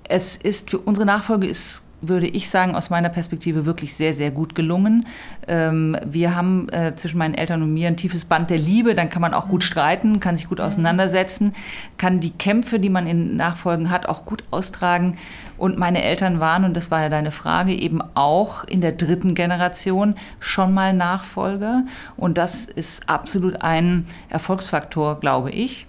es 0.09 0.35
ist 0.35 0.71
für 0.71 0.79
unsere 0.79 1.05
Nachfolge 1.05 1.47
ist 1.47 1.86
würde 2.01 2.27
ich 2.27 2.49
sagen, 2.49 2.75
aus 2.75 2.89
meiner 2.89 3.09
Perspektive 3.09 3.65
wirklich 3.65 3.95
sehr, 3.95 4.13
sehr 4.13 4.31
gut 4.31 4.53
gelungen. 4.55 5.07
Ähm, 5.47 5.97
wir 6.05 6.35
haben 6.35 6.69
äh, 6.69 6.93
zwischen 6.95 7.17
meinen 7.17 7.33
Eltern 7.33 7.63
und 7.63 7.73
mir 7.73 7.87
ein 7.87 7.97
tiefes 7.97 8.25
Band 8.25 8.49
der 8.49 8.59
Liebe. 8.59 8.93
Dann 8.93 9.09
kann 9.09 9.21
man 9.21 9.33
auch 9.33 9.47
gut 9.47 9.63
streiten, 9.63 10.19
kann 10.19 10.37
sich 10.37 10.47
gut 10.47 10.59
auseinandersetzen, 10.59 11.53
kann 11.97 12.19
die 12.19 12.31
Kämpfe, 12.31 12.79
die 12.79 12.89
man 12.89 13.07
in 13.07 13.35
Nachfolgen 13.35 13.89
hat, 13.89 14.07
auch 14.07 14.25
gut 14.25 14.43
austragen. 14.51 15.17
Und 15.57 15.79
meine 15.79 16.03
Eltern 16.03 16.39
waren, 16.39 16.65
und 16.65 16.75
das 16.75 16.91
war 16.91 17.01
ja 17.01 17.09
deine 17.09 17.31
Frage, 17.31 17.73
eben 17.73 18.01
auch 18.13 18.63
in 18.63 18.81
der 18.81 18.91
dritten 18.91 19.33
Generation 19.33 20.15
schon 20.39 20.73
mal 20.73 20.93
Nachfolger. 20.93 21.85
Und 22.15 22.37
das 22.37 22.65
ist 22.65 23.09
absolut 23.09 23.63
ein 23.63 24.05
Erfolgsfaktor, 24.29 25.19
glaube 25.19 25.49
ich 25.49 25.87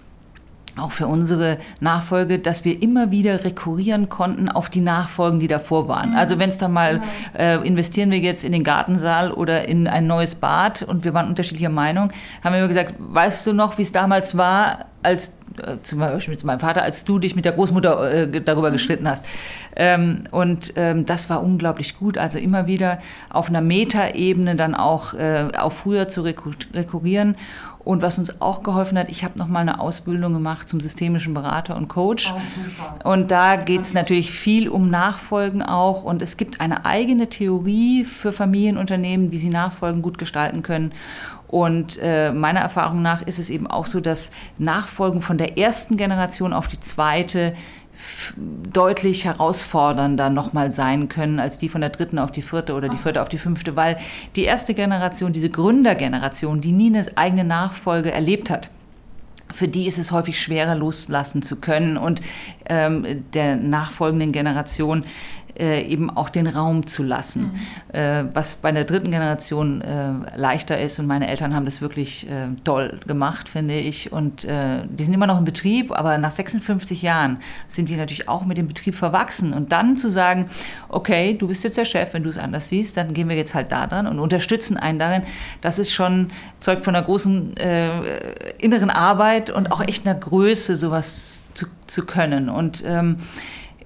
auch 0.77 0.91
für 0.91 1.07
unsere 1.07 1.57
Nachfolge, 1.79 2.39
dass 2.39 2.65
wir 2.65 2.81
immer 2.81 3.11
wieder 3.11 3.43
rekurrieren 3.43 4.09
konnten 4.09 4.49
auf 4.49 4.69
die 4.69 4.81
Nachfolgen, 4.81 5.39
die 5.39 5.47
davor 5.47 5.87
waren. 5.87 6.15
Also 6.15 6.39
wenn 6.39 6.49
es 6.49 6.57
dann 6.57 6.73
mal, 6.73 7.01
äh, 7.37 7.55
investieren 7.65 8.11
wir 8.11 8.19
jetzt 8.19 8.43
in 8.43 8.51
den 8.51 8.63
Gartensaal 8.63 9.31
oder 9.31 9.67
in 9.67 9.87
ein 9.87 10.07
neues 10.07 10.35
Bad 10.35 10.83
und 10.83 11.03
wir 11.03 11.13
waren 11.13 11.27
unterschiedlicher 11.27 11.69
Meinung, 11.69 12.11
haben 12.43 12.53
wir 12.53 12.59
immer 12.59 12.67
gesagt, 12.67 12.95
weißt 12.99 13.47
du 13.47 13.53
noch, 13.53 13.77
wie 13.77 13.83
es 13.83 13.91
damals 13.91 14.37
war, 14.37 14.85
als 15.01 15.33
äh, 15.59 15.77
zum 15.81 15.99
Beispiel 15.99 16.33
mit 16.33 16.43
meinem 16.43 16.59
Vater, 16.59 16.83
als 16.83 17.03
du 17.03 17.19
dich 17.19 17.35
mit 17.35 17.45
der 17.45 17.53
Großmutter 17.53 18.11
äh, 18.11 18.41
darüber 18.41 18.71
geschritten 18.71 19.07
hast. 19.07 19.25
Ähm, 19.75 20.23
und 20.31 20.73
ähm, 20.75 21.05
das 21.05 21.29
war 21.29 21.43
unglaublich 21.43 21.97
gut. 21.97 22.17
Also 22.17 22.39
immer 22.39 22.67
wieder 22.67 22.99
auf 23.29 23.49
einer 23.49 23.61
Metaebene 23.61 24.55
dann 24.55 24.75
auch 24.75 25.13
äh, 25.13 25.47
auf 25.57 25.79
früher 25.79 26.07
zu 26.07 26.21
rekurrieren. 26.21 27.35
Und 27.89 28.03
was 28.03 28.19
uns 28.19 28.39
auch 28.39 28.61
geholfen 28.61 28.99
hat, 28.99 29.09
ich 29.09 29.23
habe 29.23 29.39
noch 29.39 29.47
mal 29.47 29.61
eine 29.61 29.79
Ausbildung 29.79 30.33
gemacht 30.33 30.69
zum 30.69 30.79
systemischen 30.79 31.33
Berater 31.33 31.75
und 31.75 31.87
Coach. 31.87 32.31
Oh, 33.03 33.09
und 33.09 33.31
da 33.31 33.55
geht 33.55 33.81
es 33.81 33.95
natürlich 33.95 34.29
viel 34.29 34.69
um 34.69 34.91
Nachfolgen 34.91 35.63
auch. 35.63 36.03
Und 36.03 36.21
es 36.21 36.37
gibt 36.37 36.61
eine 36.61 36.85
eigene 36.85 37.29
Theorie 37.29 38.03
für 38.03 38.31
Familienunternehmen, 38.31 39.31
wie 39.31 39.39
sie 39.39 39.49
Nachfolgen 39.49 40.03
gut 40.03 40.19
gestalten 40.19 40.61
können. 40.61 40.91
Und 41.47 41.97
äh, 41.99 42.31
meiner 42.31 42.59
Erfahrung 42.59 43.01
nach 43.01 43.23
ist 43.23 43.39
es 43.39 43.49
eben 43.49 43.65
auch 43.65 43.87
so, 43.87 43.99
dass 44.01 44.29
Nachfolgen 44.59 45.19
von 45.19 45.39
der 45.39 45.57
ersten 45.57 45.97
Generation 45.97 46.53
auf 46.53 46.67
die 46.67 46.79
zweite 46.79 47.55
deutlich 48.71 49.25
herausfordernder 49.25 50.29
nochmal 50.29 50.71
sein 50.71 51.09
können 51.09 51.39
als 51.39 51.57
die 51.57 51.69
von 51.69 51.81
der 51.81 51.89
dritten 51.89 52.19
auf 52.19 52.31
die 52.31 52.41
vierte 52.41 52.73
oder 52.73 52.89
die 52.89 52.97
vierte 52.97 53.21
auf 53.21 53.29
die 53.29 53.37
fünfte, 53.37 53.75
weil 53.75 53.97
die 54.35 54.43
erste 54.43 54.73
Generation, 54.73 55.33
diese 55.33 55.49
Gründergeneration, 55.49 56.61
die 56.61 56.71
nie 56.71 56.87
eine 56.87 57.05
eigene 57.15 57.43
Nachfolge 57.43 58.11
erlebt 58.11 58.49
hat, 58.49 58.69
für 59.51 59.67
die 59.67 59.87
ist 59.87 59.97
es 59.97 60.11
häufig 60.11 60.39
schwerer 60.39 60.75
loslassen 60.75 61.41
zu 61.41 61.55
können. 61.55 61.97
Und 61.97 62.21
ähm, 62.67 63.23
der 63.33 63.55
nachfolgenden 63.55 64.31
Generation 64.31 65.03
äh, 65.57 65.81
eben 65.83 66.09
auch 66.09 66.29
den 66.29 66.47
Raum 66.47 66.85
zu 66.85 67.03
lassen. 67.03 67.51
Mhm. 67.91 67.95
Äh, 67.95 68.25
was 68.33 68.57
bei 68.57 68.71
der 68.71 68.83
dritten 68.83 69.11
Generation 69.11 69.81
äh, 69.81 70.11
leichter 70.35 70.79
ist 70.79 70.99
und 70.99 71.07
meine 71.07 71.27
Eltern 71.27 71.55
haben 71.55 71.65
das 71.65 71.81
wirklich 71.81 72.29
äh, 72.29 72.47
toll 72.63 72.99
gemacht, 73.07 73.49
finde 73.49 73.75
ich. 73.75 74.11
Und 74.11 74.45
äh, 74.45 74.81
die 74.87 75.03
sind 75.03 75.13
immer 75.13 75.27
noch 75.27 75.37
im 75.37 75.45
Betrieb, 75.45 75.91
aber 75.91 76.17
nach 76.17 76.31
56 76.31 77.01
Jahren 77.01 77.37
sind 77.67 77.89
die 77.89 77.95
natürlich 77.95 78.27
auch 78.27 78.45
mit 78.45 78.57
dem 78.57 78.67
Betrieb 78.67 78.95
verwachsen. 78.95 79.53
Und 79.53 79.71
dann 79.71 79.97
zu 79.97 80.09
sagen, 80.09 80.49
okay, 80.89 81.35
du 81.37 81.47
bist 81.47 81.63
jetzt 81.63 81.77
der 81.77 81.85
Chef, 81.85 82.13
wenn 82.13 82.23
du 82.23 82.29
es 82.29 82.37
anders 82.37 82.69
siehst, 82.69 82.97
dann 82.97 83.13
gehen 83.13 83.29
wir 83.29 83.35
jetzt 83.35 83.55
halt 83.55 83.71
da 83.71 83.87
dran 83.87 84.07
und 84.07 84.19
unterstützen 84.19 84.77
einen 84.77 84.99
darin, 84.99 85.23
das 85.61 85.79
ist 85.79 85.91
schon 85.91 86.29
zeugt 86.59 86.83
von 86.83 86.95
einer 86.95 87.05
großen 87.05 87.57
äh, 87.57 88.51
inneren 88.59 88.89
Arbeit 88.89 89.49
und 89.49 89.71
auch 89.71 89.81
echt 89.81 90.07
einer 90.07 90.17
Größe, 90.17 90.75
sowas 90.75 91.49
zu, 91.53 91.67
zu 91.87 92.05
können. 92.05 92.49
Und 92.49 92.83
ähm, 92.85 93.17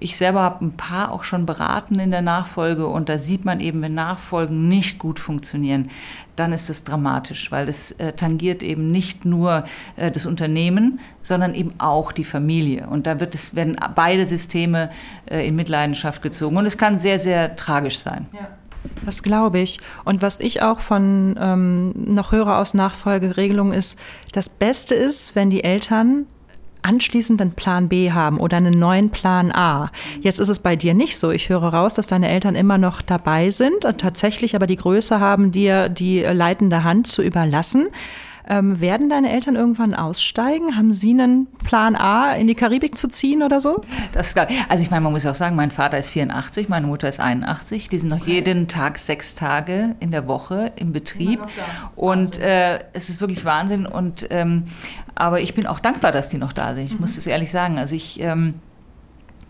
ich 0.04 0.18
selber 0.18 0.42
habe 0.42 0.62
ein 0.62 0.76
paar 0.76 1.12
auch 1.12 1.24
schon 1.24 1.46
beraten 1.46 1.98
in 1.98 2.10
der 2.10 2.20
Nachfolge 2.20 2.86
und 2.86 3.08
da 3.08 3.16
sieht 3.16 3.46
man 3.46 3.58
eben, 3.60 3.80
wenn 3.80 3.94
Nachfolgen 3.94 4.68
nicht 4.68 4.98
gut 4.98 5.18
funktionieren, 5.18 5.90
dann 6.36 6.52
ist 6.52 6.68
es 6.68 6.84
dramatisch, 6.84 7.50
weil 7.50 7.70
es 7.70 7.92
äh, 7.92 8.12
tangiert 8.12 8.62
eben 8.62 8.90
nicht 8.90 9.24
nur 9.24 9.64
äh, 9.96 10.10
das 10.10 10.26
Unternehmen, 10.26 11.00
sondern 11.22 11.54
eben 11.54 11.72
auch 11.78 12.12
die 12.12 12.24
Familie. 12.24 12.86
Und 12.86 13.06
da 13.06 13.18
wird 13.18 13.34
es, 13.34 13.54
werden 13.54 13.76
beide 13.94 14.26
Systeme 14.26 14.90
äh, 15.24 15.48
in 15.48 15.56
Mitleidenschaft 15.56 16.20
gezogen. 16.20 16.58
Und 16.58 16.66
es 16.66 16.76
kann 16.76 16.98
sehr, 16.98 17.18
sehr 17.18 17.56
tragisch 17.56 17.98
sein. 17.98 18.26
Ja. 18.34 18.48
Das 19.06 19.22
glaube 19.22 19.60
ich. 19.60 19.80
Und 20.04 20.20
was 20.20 20.38
ich 20.38 20.60
auch 20.60 20.80
von 20.80 21.34
ähm, 21.40 21.92
noch 21.94 22.32
höre 22.32 22.58
aus 22.58 22.74
Nachfolgeregelungen 22.74 23.72
ist, 23.72 23.98
das 24.32 24.50
Beste 24.50 24.94
ist, 24.94 25.34
wenn 25.34 25.48
die 25.48 25.64
Eltern 25.64 26.26
anschließend 26.84 27.40
einen 27.40 27.52
Plan 27.52 27.88
B 27.88 28.12
haben 28.12 28.38
oder 28.38 28.58
einen 28.58 28.78
neuen 28.78 29.10
Plan 29.10 29.50
A. 29.50 29.90
Jetzt 30.20 30.38
ist 30.38 30.48
es 30.48 30.58
bei 30.58 30.76
dir 30.76 30.94
nicht 30.94 31.18
so. 31.18 31.30
Ich 31.30 31.48
höre 31.48 31.64
raus, 31.64 31.94
dass 31.94 32.06
deine 32.06 32.28
Eltern 32.28 32.54
immer 32.54 32.78
noch 32.78 33.02
dabei 33.02 33.50
sind 33.50 33.84
und 33.84 33.98
tatsächlich 33.98 34.54
aber 34.54 34.66
die 34.66 34.76
Größe 34.76 35.18
haben, 35.18 35.50
dir 35.50 35.88
die 35.88 36.20
leitende 36.20 36.84
Hand 36.84 37.06
zu 37.06 37.22
überlassen. 37.22 37.88
Ähm, 38.46 38.80
werden 38.80 39.08
deine 39.08 39.32
Eltern 39.32 39.56
irgendwann 39.56 39.94
aussteigen? 39.94 40.76
Haben 40.76 40.92
sie 40.92 41.10
einen 41.10 41.46
Plan 41.64 41.96
A, 41.96 42.34
in 42.34 42.46
die 42.46 42.54
Karibik 42.54 42.98
zu 42.98 43.08
ziehen 43.08 43.42
oder 43.42 43.60
so? 43.60 43.82
Das 44.12 44.28
ist 44.28 44.34
klar. 44.34 44.48
Also 44.68 44.82
ich 44.82 44.90
meine, 44.90 45.00
man 45.00 45.12
muss 45.12 45.24
auch 45.26 45.34
sagen, 45.34 45.56
mein 45.56 45.70
Vater 45.70 45.98
ist 45.98 46.10
84, 46.10 46.68
meine 46.68 46.86
Mutter 46.86 47.08
ist 47.08 47.20
81. 47.20 47.88
Die 47.88 47.98
sind 47.98 48.10
noch 48.10 48.20
okay. 48.20 48.34
jeden 48.34 48.68
Tag 48.68 48.98
sechs 48.98 49.34
Tage 49.34 49.96
in 50.00 50.10
der 50.10 50.28
Woche 50.28 50.72
im 50.76 50.92
Betrieb. 50.92 51.40
Und 51.96 52.38
äh, 52.38 52.80
es 52.92 53.08
ist 53.08 53.20
wirklich 53.20 53.44
Wahnsinn. 53.44 53.86
Und 53.86 54.26
ähm, 54.30 54.64
aber 55.14 55.40
ich 55.40 55.54
bin 55.54 55.66
auch 55.66 55.80
dankbar, 55.80 56.12
dass 56.12 56.28
die 56.28 56.38
noch 56.38 56.52
da 56.52 56.74
sind. 56.74 56.84
Ich 56.84 56.94
mhm. 56.94 57.00
muss 57.00 57.14
das 57.14 57.26
ehrlich 57.26 57.50
sagen. 57.50 57.78
Also 57.78 57.94
ich 57.94 58.20
ähm, 58.20 58.54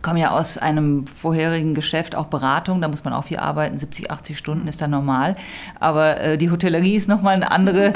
komme 0.04 0.20
ja 0.20 0.30
aus 0.30 0.58
einem 0.58 1.06
vorherigen 1.06 1.74
Geschäft, 1.74 2.14
auch 2.14 2.26
Beratung, 2.26 2.80
da 2.82 2.88
muss 2.88 3.02
man 3.04 3.14
auch 3.14 3.24
viel 3.24 3.38
arbeiten, 3.38 3.78
70, 3.78 4.10
80 4.10 4.38
Stunden 4.38 4.68
ist 4.68 4.82
da 4.82 4.86
normal. 4.86 5.34
Aber 5.80 6.20
äh, 6.20 6.38
die 6.38 6.50
Hotellerie 6.50 6.94
ist 6.94 7.08
nochmal 7.08 7.34
eine 7.34 7.50
andere. 7.50 7.94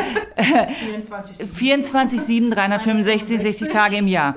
24, 1.54 2.20
7, 2.20 2.50
365, 2.50 3.42
60 3.42 3.68
Tage 3.68 3.96
im 3.96 4.08
Jahr. 4.08 4.34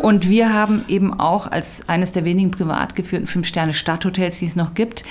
Und 0.00 0.28
wir 0.28 0.54
haben 0.54 0.84
eben 0.88 1.18
auch 1.18 1.50
als 1.50 1.88
eines 1.88 2.12
der 2.12 2.24
wenigen 2.24 2.52
privat 2.52 2.94
geführten 2.94 3.26
Fünf-Sterne-Stadthotels, 3.26 4.38
die 4.38 4.46
es 4.46 4.54
noch 4.54 4.74
gibt, 4.74 5.02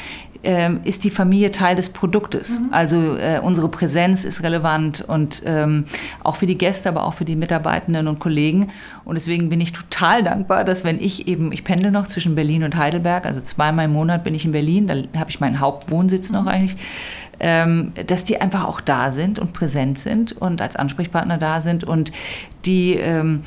ähm, 0.44 0.82
ist 0.84 1.04
die 1.04 1.10
Familie 1.10 1.52
Teil 1.52 1.76
des 1.76 1.90
Produktes. 1.90 2.60
Mhm. 2.60 2.68
Also 2.72 3.16
äh, 3.18 3.40
unsere 3.44 3.70
Präsenz 3.70 4.24
ist 4.24 4.44
relevant 4.44 5.04
und 5.08 5.44
ähm, 5.46 5.86
auch 6.24 6.36
für 6.36 6.46
die 6.46 6.58
Gäste, 6.58 6.90
aber 6.90 7.06
auch 7.06 7.14
für 7.14 7.26
die 7.26 7.36
Mitarbeitenden 7.36 8.08
und 8.08 8.20
Kollegen. 8.20 8.70
Und 9.06 9.16
deswegen 9.16 9.50
bin 9.50 9.62
ich 9.62 9.74
total 9.74 10.24
dankbar, 10.24 10.64
dass 10.64 10.84
wenn 10.84 11.00
ich 11.00 11.28
eben, 11.28 11.52
ich 11.52 11.64
pendel 11.64 11.92
noch 11.92 12.08
zwischen 12.08 12.36
Berlin 12.36 12.64
und 12.64 12.76
Heidelberg, 12.76 13.26
also 13.26 13.42
zweimal 13.42 13.86
im 13.86 13.94
Monat 13.94 14.24
bin 14.24 14.36
ich 14.36 14.46
in 14.46 14.52
Berlin, 14.52 14.88
da 14.88 15.20
habe 15.20 15.30
ich 15.30 15.40
meinen 15.40 15.60
Hauptwohnsitz 15.60 16.32
noch 16.32 16.44
mhm. 16.44 16.48
eigentlich, 16.48 16.76
ähm, 16.76 17.27
dass 17.40 18.24
die 18.24 18.42
einfach 18.42 18.66
auch 18.66 18.82
da 18.82 19.12
sind 19.12 19.40
und 19.40 19.54
präsent 19.54 20.00
sind 20.00 20.34
und 20.34 20.62
als 20.62 20.76
Ansprechpartner 20.76 21.38
da 21.38 21.62
sind 21.62 21.84
und 21.84 22.12
die 22.66 22.94
ähm, 22.96 23.44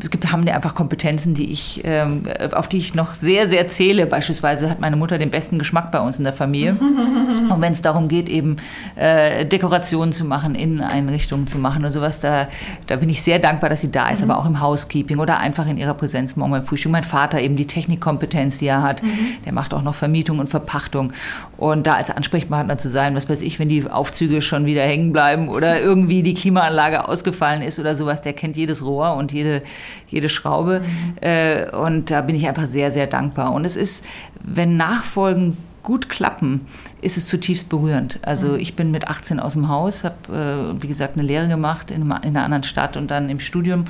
es 0.00 0.10
gibt, 0.10 0.30
haben 0.30 0.44
die 0.44 0.52
einfach 0.52 0.74
Kompetenzen, 0.74 1.34
die 1.34 1.50
ich, 1.50 1.80
ähm, 1.84 2.24
auf 2.52 2.68
die 2.68 2.76
ich 2.76 2.94
noch 2.94 3.14
sehr, 3.14 3.48
sehr 3.48 3.66
zähle. 3.66 4.06
Beispielsweise 4.06 4.70
hat 4.70 4.80
meine 4.80 4.94
Mutter 4.94 5.18
den 5.18 5.30
besten 5.30 5.58
Geschmack 5.58 5.90
bei 5.90 5.98
uns 5.98 6.18
in 6.18 6.24
der 6.24 6.32
Familie. 6.32 6.76
Und 7.50 7.60
wenn 7.60 7.72
es 7.72 7.82
darum 7.82 8.08
geht, 8.08 8.28
eben 8.28 8.56
äh, 8.94 9.44
Dekorationen 9.44 10.12
zu 10.12 10.24
machen, 10.24 10.54
Inneneinrichtungen 10.54 11.46
zu 11.46 11.58
machen 11.58 11.82
oder 11.82 11.90
sowas, 11.90 12.20
da, 12.20 12.46
da 12.86 12.96
bin 12.96 13.08
ich 13.08 13.22
sehr 13.22 13.40
dankbar, 13.40 13.68
dass 13.68 13.80
sie 13.80 13.90
da 13.90 14.08
ist, 14.10 14.24
mhm. 14.24 14.30
aber 14.30 14.40
auch 14.40 14.46
im 14.46 14.60
Housekeeping 14.60 15.18
oder 15.18 15.38
einfach 15.38 15.66
in 15.66 15.76
ihrer 15.76 15.94
Präsenz 15.94 16.36
morgen 16.36 16.52
beim 16.52 16.64
Frühstück. 16.64 16.92
Mein 16.92 17.04
Vater 17.04 17.40
eben 17.40 17.56
die 17.56 17.66
Technikkompetenz, 17.66 18.58
die 18.58 18.68
er 18.68 18.82
hat, 18.82 19.02
mhm. 19.02 19.08
der 19.44 19.52
macht 19.52 19.74
auch 19.74 19.82
noch 19.82 19.94
Vermietung 19.94 20.38
und 20.38 20.48
Verpachtung. 20.48 21.12
Und 21.56 21.86
da 21.86 21.94
als 21.94 22.10
Ansprechpartner 22.10 22.78
zu 22.82 22.88
sein, 22.88 23.14
was 23.14 23.28
weiß 23.30 23.40
ich, 23.40 23.58
wenn 23.58 23.68
die 23.68 23.88
Aufzüge 23.88 24.42
schon 24.42 24.66
wieder 24.66 24.82
hängen 24.82 25.12
bleiben 25.12 25.48
oder 25.48 25.80
irgendwie 25.80 26.22
die 26.22 26.34
Klimaanlage 26.34 27.08
ausgefallen 27.08 27.62
ist 27.62 27.78
oder 27.78 27.94
sowas, 27.94 28.20
der 28.20 28.34
kennt 28.34 28.56
jedes 28.56 28.84
Rohr 28.84 29.14
und 29.14 29.32
jede, 29.32 29.62
jede 30.08 30.28
Schraube. 30.28 30.80
Mhm. 30.80 31.14
Äh, 31.20 31.70
und 31.74 32.10
da 32.10 32.20
bin 32.20 32.36
ich 32.36 32.46
einfach 32.46 32.66
sehr, 32.66 32.90
sehr 32.90 33.06
dankbar. 33.06 33.54
Und 33.54 33.64
es 33.64 33.76
ist, 33.76 34.04
wenn 34.42 34.76
Nachfolgen 34.76 35.56
gut 35.82 36.08
klappen, 36.08 36.66
ist 37.00 37.16
es 37.16 37.26
zutiefst 37.26 37.68
berührend. 37.68 38.18
Also 38.22 38.48
mhm. 38.48 38.58
ich 38.60 38.76
bin 38.76 38.90
mit 38.90 39.08
18 39.08 39.40
aus 39.40 39.54
dem 39.54 39.68
Haus, 39.68 40.04
habe, 40.04 40.74
äh, 40.78 40.82
wie 40.82 40.86
gesagt, 40.86 41.16
eine 41.16 41.26
Lehre 41.26 41.48
gemacht 41.48 41.90
in, 41.90 42.02
in, 42.02 42.12
einer 42.12 42.44
anderen 42.44 42.62
Stadt 42.62 42.96
und 42.96 43.10
dann 43.10 43.28
im 43.28 43.40
Studium 43.40 43.84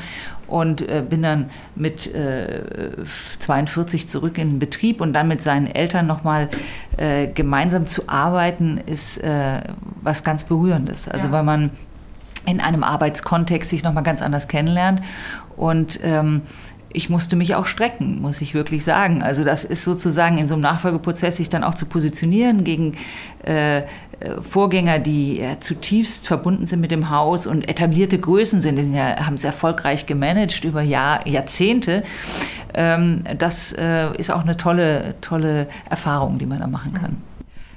und 0.47 0.81
äh, 0.83 1.05
bin 1.09 1.23
dann 1.23 1.51
mit 1.75 2.13
äh, 2.15 2.63
42 3.39 4.09
zurück 4.09 4.39
in 4.39 4.51
den 4.51 4.59
Betrieb 4.59 5.01
und 5.01 5.13
dann 5.13 5.29
mit 5.29 5.43
seinen 5.43 5.67
Eltern 5.67 6.07
nochmal 6.07 6.49
äh, 6.97 7.27
gemeinsam 7.29 7.87
zu 7.87 8.09
arbeiten, 8.09 8.79
ist 8.79 9.19
äh, 9.19 9.61
was 10.03 10.25
ganz 10.25 10.45
Berührendes. 10.45 11.09
Also 11.09 11.27
ja. 11.27 11.33
weil 11.33 11.43
man 11.43 11.71
in 12.47 12.61
einem 12.61 12.83
Arbeitskontext 12.83 13.71
sich 13.71 13.83
nochmal 13.83 14.03
ganz 14.03 14.23
anders 14.23 14.49
kennenlernt. 14.49 15.01
Und 15.57 16.01
ähm, 16.03 16.43
ich 16.95 17.11
musste 17.11 17.37
mich 17.37 17.55
auch 17.55 17.67
strecken, 17.67 18.21
muss 18.21 18.41
ich 18.41 18.55
wirklich 18.55 18.85
sagen. 18.85 19.23
Also 19.23 19.45
das 19.45 19.65
ist 19.65 19.85
sozusagen 19.85 20.39
in 20.39 20.49
so 20.49 20.55
einem 20.55 20.63
Nachfolgeprozess 20.63 21.37
sich 21.37 21.49
dann 21.49 21.65
auch 21.65 21.75
zu 21.75 21.87
positionieren 21.87 22.65
gegen 22.65 22.97
äh, 23.45 23.83
Vorgänger, 24.41 24.99
die 24.99 25.39
ja, 25.39 25.59
zutiefst 25.59 26.27
verbunden 26.27 26.67
sind 26.67 26.81
mit 26.81 26.91
dem 26.91 27.11
Haus 27.11 27.47
und 27.47 27.69
etablierte 27.69 28.19
Größen 28.19 28.61
sind, 28.61 28.77
die 28.77 28.85
sind 28.85 28.95
ja, 28.95 29.27
haben 29.27 29.35
es 29.35 29.45
erfolgreich 29.45 30.07
gemanagt 30.07 30.65
über 30.65 30.83
Jahr, 30.83 31.27
Jahrzehnte. 31.27 32.05
Ähm, 32.75 33.25
das 33.39 33.73
äh, 33.73 34.17
ist 34.17 34.31
auch 34.31 34.43
eine 34.43 34.57
tolle, 34.57 35.17
tolle 35.21 35.67
Erfahrung, 35.91 36.39
die 36.39 36.47
man 36.47 36.61
da 36.61 36.67
machen 36.67 36.95
kann. 36.95 37.17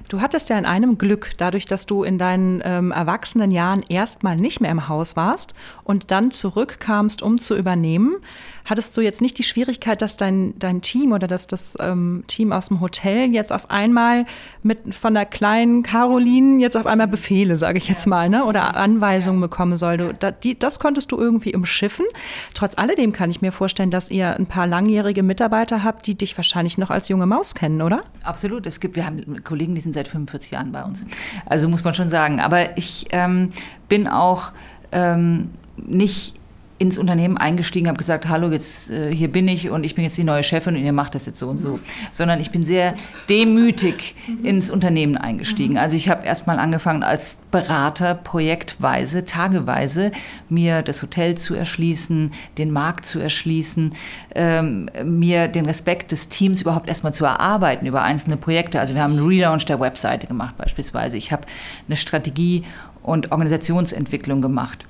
Du 0.08 0.22
hattest 0.22 0.50
ja 0.50 0.58
in 0.58 0.66
einem 0.66 1.00
Glück, 1.00 1.32
dadurch, 1.38 1.66
dass 1.66 1.88
du 1.88 2.04
in 2.04 2.20
deinen 2.20 2.62
ähm, 2.64 2.92
erwachsenen 2.92 3.50
Jahren 3.50 3.84
erstmal 3.90 4.36
nicht 4.36 4.62
mehr 4.62 4.70
im 4.70 4.88
Haus 4.88 5.16
warst 5.16 5.56
und 5.84 6.12
dann 6.12 6.30
zurückkamst, 6.30 7.24
um 7.24 7.40
zu 7.40 7.58
übernehmen, 7.58 8.18
hattest 8.66 8.98
du 8.98 9.02
jetzt 9.02 9.22
nicht 9.22 9.38
die 9.38 9.44
Schwierigkeit, 9.44 10.02
dass 10.02 10.18
dein, 10.18 10.58
dein 10.58 10.82
Team 10.82 11.12
oder 11.12 11.28
dass 11.28 11.48
das 11.48 11.76
ähm, 11.80 12.24
Team 12.28 12.52
aus 12.52 12.68
dem 12.68 12.82
Hotel 12.82 13.32
jetzt 13.32 13.54
auf 13.54 13.70
einmal 13.70 14.26
mit 14.64 14.94
von 14.94 15.14
der 15.14 15.26
kleinen 15.26 15.84
Caroline 15.84 16.60
jetzt 16.62 16.76
auf 16.76 16.88
einmal 16.88 17.08
Befehle, 17.08 17.56
sage 17.56 17.78
ich 17.78 17.88
jetzt 17.88 18.08
mal, 18.08 18.30
ne? 18.30 18.46
oder 18.46 18.76
Anweisungen 18.76 19.40
bekommen 19.40 19.78
soll. 19.78 19.98
Du, 19.98 20.14
da, 20.14 20.32
die, 20.32 20.58
das 20.58 20.80
konntest 20.80 21.12
du 21.12 21.18
irgendwie 21.18 21.56
umschiffen. 21.56 22.06
Trotz 22.54 22.78
alledem 22.78 23.14
kann 23.14 23.30
ich 23.30 23.42
mir 23.42 23.52
vorstellen, 23.52 23.92
dass 23.92 24.10
ihr 24.10 24.36
ein 24.36 24.48
paar 24.48 24.66
langjährige 24.66 25.22
Mitarbeiter 25.22 25.84
habt, 25.84 26.08
die 26.08 26.16
dich 26.16 26.36
wahrscheinlich 26.36 26.78
noch 26.78 26.90
als 26.90 27.08
junge 27.08 27.28
Maus 27.28 27.54
kennen, 27.54 27.82
oder? 27.82 28.02
Absolut. 28.24 28.66
Es 28.66 28.80
gibt, 28.80 28.96
wir 28.96 29.06
haben 29.06 29.44
Kollegen, 29.44 29.76
die 29.76 29.82
sind 29.82 29.94
seit 29.94 30.08
45 30.08 30.52
Jahren 30.52 30.72
bei 30.72 30.84
uns. 30.84 31.06
Also 31.46 31.70
muss 31.70 31.84
man 31.84 31.94
schon 31.94 32.10
sagen. 32.10 32.40
Aber 32.40 32.78
ich 32.78 33.06
ähm, 33.12 33.52
bin 33.88 34.08
auch 34.08 34.52
ähm, 34.92 35.52
nicht 35.78 36.36
ins 36.78 36.98
Unternehmen 36.98 37.38
eingestiegen, 37.38 37.88
habe 37.88 37.98
gesagt, 37.98 38.28
hallo, 38.28 38.52
jetzt 38.52 38.90
äh, 38.90 39.14
hier 39.14 39.32
bin 39.32 39.48
ich 39.48 39.70
und 39.70 39.86
ich 39.86 39.96
bin 39.96 40.04
jetzt 40.04 40.18
die 40.18 40.26
neue 40.26 40.44
Chefin 40.44 40.76
und 40.76 40.84
ihr 40.84 40.92
macht 40.92 41.16
das 41.16 41.26
jetzt 41.26 41.40
so 41.40 41.48
und 41.48 41.58
so, 41.58 41.80
sondern 42.12 42.42
ich 42.42 42.52
bin 42.52 42.64
sehr 42.64 42.96
demütig 43.30 44.16
ins 44.44 44.70
Unternehmen 44.70 45.16
eingestiegen. 45.16 45.78
Also 45.78 45.96
ich 45.96 46.10
habe 46.10 46.26
erstmal 46.26 46.60
angefangen 46.60 47.04
als 47.04 47.38
Berater 47.50 48.14
projektweise, 48.14 49.24
tageweise 49.24 50.12
mir 50.50 50.82
das 50.82 51.02
Hotel 51.02 51.36
zu 51.36 51.56
erschließen, 51.56 52.32
den 52.58 52.72
Markt 52.72 53.06
zu 53.06 53.20
erschließen, 53.20 53.94
ähm, 54.36 54.90
mir 55.06 55.48
den 55.48 55.66
Respekt 55.66 56.12
des 56.12 56.28
Teams 56.28 56.62
überhaupt 56.62 56.90
erstmal 56.90 57.14
zu 57.14 57.24
erarbeiten 57.24 57.86
über 57.86 58.02
einzelne 58.02 58.36
Projekte. 58.36 58.82
Also 58.82 58.96
wir 58.96 59.02
haben 59.02 59.14
einen 59.14 59.26
Relaunch 59.26 59.66
der 59.66 59.80
Webseite 59.80 60.28
gemacht 60.28 60.58
beispielsweise. 60.58 61.16
Ich 61.16 61.32
habe 61.32 61.44
eine 61.88 61.96
Strategie 61.96 62.64
und 63.02 63.32
Organisationsentwicklung 63.32 64.42
gemacht. 64.42 64.86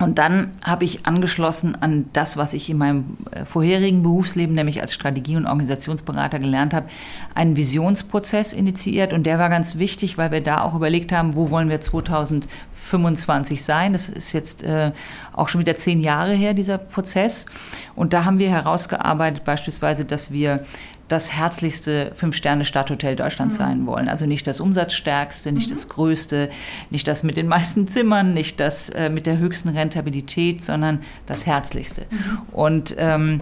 Und 0.00 0.18
dann 0.18 0.50
habe 0.62 0.84
ich 0.84 1.06
angeschlossen 1.06 1.80
an 1.80 2.06
das, 2.12 2.36
was 2.36 2.52
ich 2.52 2.68
in 2.68 2.78
meinem 2.78 3.16
äh, 3.30 3.44
vorherigen 3.44 4.02
Berufsleben, 4.02 4.54
nämlich 4.54 4.80
als 4.80 4.92
Strategie- 4.92 5.36
und 5.36 5.46
Organisationsberater 5.46 6.40
gelernt 6.40 6.74
habe, 6.74 6.88
einen 7.34 7.56
Visionsprozess 7.56 8.52
initiiert. 8.52 9.12
Und 9.12 9.24
der 9.24 9.38
war 9.38 9.48
ganz 9.48 9.78
wichtig, 9.78 10.18
weil 10.18 10.32
wir 10.32 10.40
da 10.40 10.62
auch 10.62 10.74
überlegt 10.74 11.12
haben, 11.12 11.36
wo 11.36 11.50
wollen 11.50 11.68
wir 11.68 11.80
2025 11.80 13.62
sein. 13.62 13.92
Das 13.92 14.08
ist 14.08 14.32
jetzt 14.32 14.64
äh, 14.64 14.90
auch 15.32 15.48
schon 15.48 15.60
wieder 15.60 15.76
zehn 15.76 16.00
Jahre 16.00 16.34
her, 16.34 16.54
dieser 16.54 16.78
Prozess. 16.78 17.46
Und 17.94 18.12
da 18.12 18.24
haben 18.24 18.40
wir 18.40 18.50
herausgearbeitet 18.50 19.44
beispielsweise, 19.44 20.04
dass 20.04 20.32
wir 20.32 20.64
das 21.08 21.32
herzlichste 21.32 22.12
Fünf-Sterne-Stadthotel 22.14 23.16
Deutschlands 23.16 23.54
mhm. 23.54 23.62
sein 23.62 23.86
wollen. 23.86 24.08
Also 24.08 24.26
nicht 24.26 24.46
das 24.46 24.60
umsatzstärkste, 24.60 25.52
nicht 25.52 25.68
mhm. 25.68 25.74
das 25.74 25.88
größte, 25.88 26.50
nicht 26.90 27.06
das 27.06 27.22
mit 27.22 27.36
den 27.36 27.48
meisten 27.48 27.86
Zimmern, 27.88 28.34
nicht 28.34 28.60
das 28.60 28.88
äh, 28.90 29.10
mit 29.10 29.26
der 29.26 29.38
höchsten 29.38 29.68
Rentabilität, 29.70 30.62
sondern 30.62 31.00
das 31.26 31.46
herzlichste. 31.46 32.06
Mhm. 32.10 32.38
Und 32.52 32.94
ähm, 32.98 33.40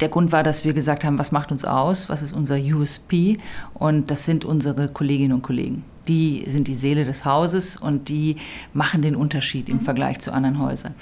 der 0.00 0.08
Grund 0.08 0.32
war, 0.32 0.42
dass 0.42 0.64
wir 0.64 0.72
gesagt 0.72 1.04
haben, 1.04 1.18
was 1.18 1.30
macht 1.30 1.52
uns 1.52 1.64
aus, 1.64 2.08
was 2.08 2.22
ist 2.22 2.32
unser 2.32 2.56
USP 2.56 3.38
und 3.74 4.10
das 4.10 4.24
sind 4.24 4.44
unsere 4.44 4.88
Kolleginnen 4.88 5.34
und 5.34 5.42
Kollegen. 5.42 5.84
Die 6.08 6.44
sind 6.46 6.68
die 6.68 6.74
Seele 6.74 7.04
des 7.04 7.24
Hauses 7.24 7.76
und 7.76 8.08
die 8.08 8.36
machen 8.72 9.02
den 9.02 9.16
Unterschied 9.16 9.68
im 9.68 9.76
mhm. 9.76 9.80
Vergleich 9.80 10.20
zu 10.20 10.32
anderen 10.32 10.58
Häusern. 10.58 10.94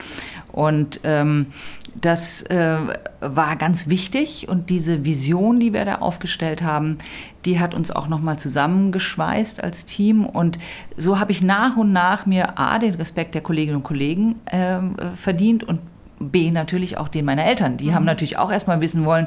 Und 0.52 1.00
ähm, 1.04 1.47
das 1.94 2.42
äh, 2.42 2.78
war 3.21 3.56
ganz 3.56 3.88
wichtig 3.88 4.49
und 4.49 4.71
diese 4.71 5.04
Vision, 5.04 5.61
die 5.61 5.73
wir 5.73 5.85
da 5.85 5.97
aufgestellt 5.97 6.62
haben, 6.62 6.99
die 7.45 7.58
hat 7.58 7.75
uns 7.75 7.91
auch 7.91 8.08
nochmal 8.08 8.38
zusammengeschweißt 8.38 9.62
als 9.62 9.84
Team. 9.84 10.25
Und 10.25 10.58
so 10.97 11.19
habe 11.19 11.32
ich 11.32 11.43
nach 11.43 11.76
und 11.76 11.93
nach 11.93 12.26
mir 12.26 12.58
A, 12.58 12.78
den 12.78 12.95
Respekt 12.95 13.34
der 13.34 13.43
Kolleginnen 13.43 13.78
und 13.78 13.82
Kollegen 13.82 14.36
äh, 14.47 14.78
verdient 15.17 15.65
und 15.65 15.80
B 16.30 16.50
natürlich 16.50 16.99
auch 16.99 17.08
den 17.08 17.25
meiner 17.25 17.45
Eltern. 17.45 17.76
Die 17.76 17.87
mhm. 17.87 17.95
haben 17.95 18.04
natürlich 18.04 18.39
auch 18.39 18.50
erstmal 18.50 18.80
wissen 18.80 19.04
wollen, 19.04 19.26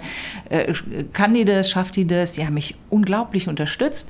äh, 0.50 0.74
kann 1.14 1.34
die 1.34 1.46
das, 1.46 1.70
schafft 1.70 1.96
die 1.96 2.08
das? 2.08 2.34
Die 2.34 2.46
haben 2.46 2.54
mich 2.54 2.76
unglaublich 2.90 3.48
unterstützt. 3.48 4.10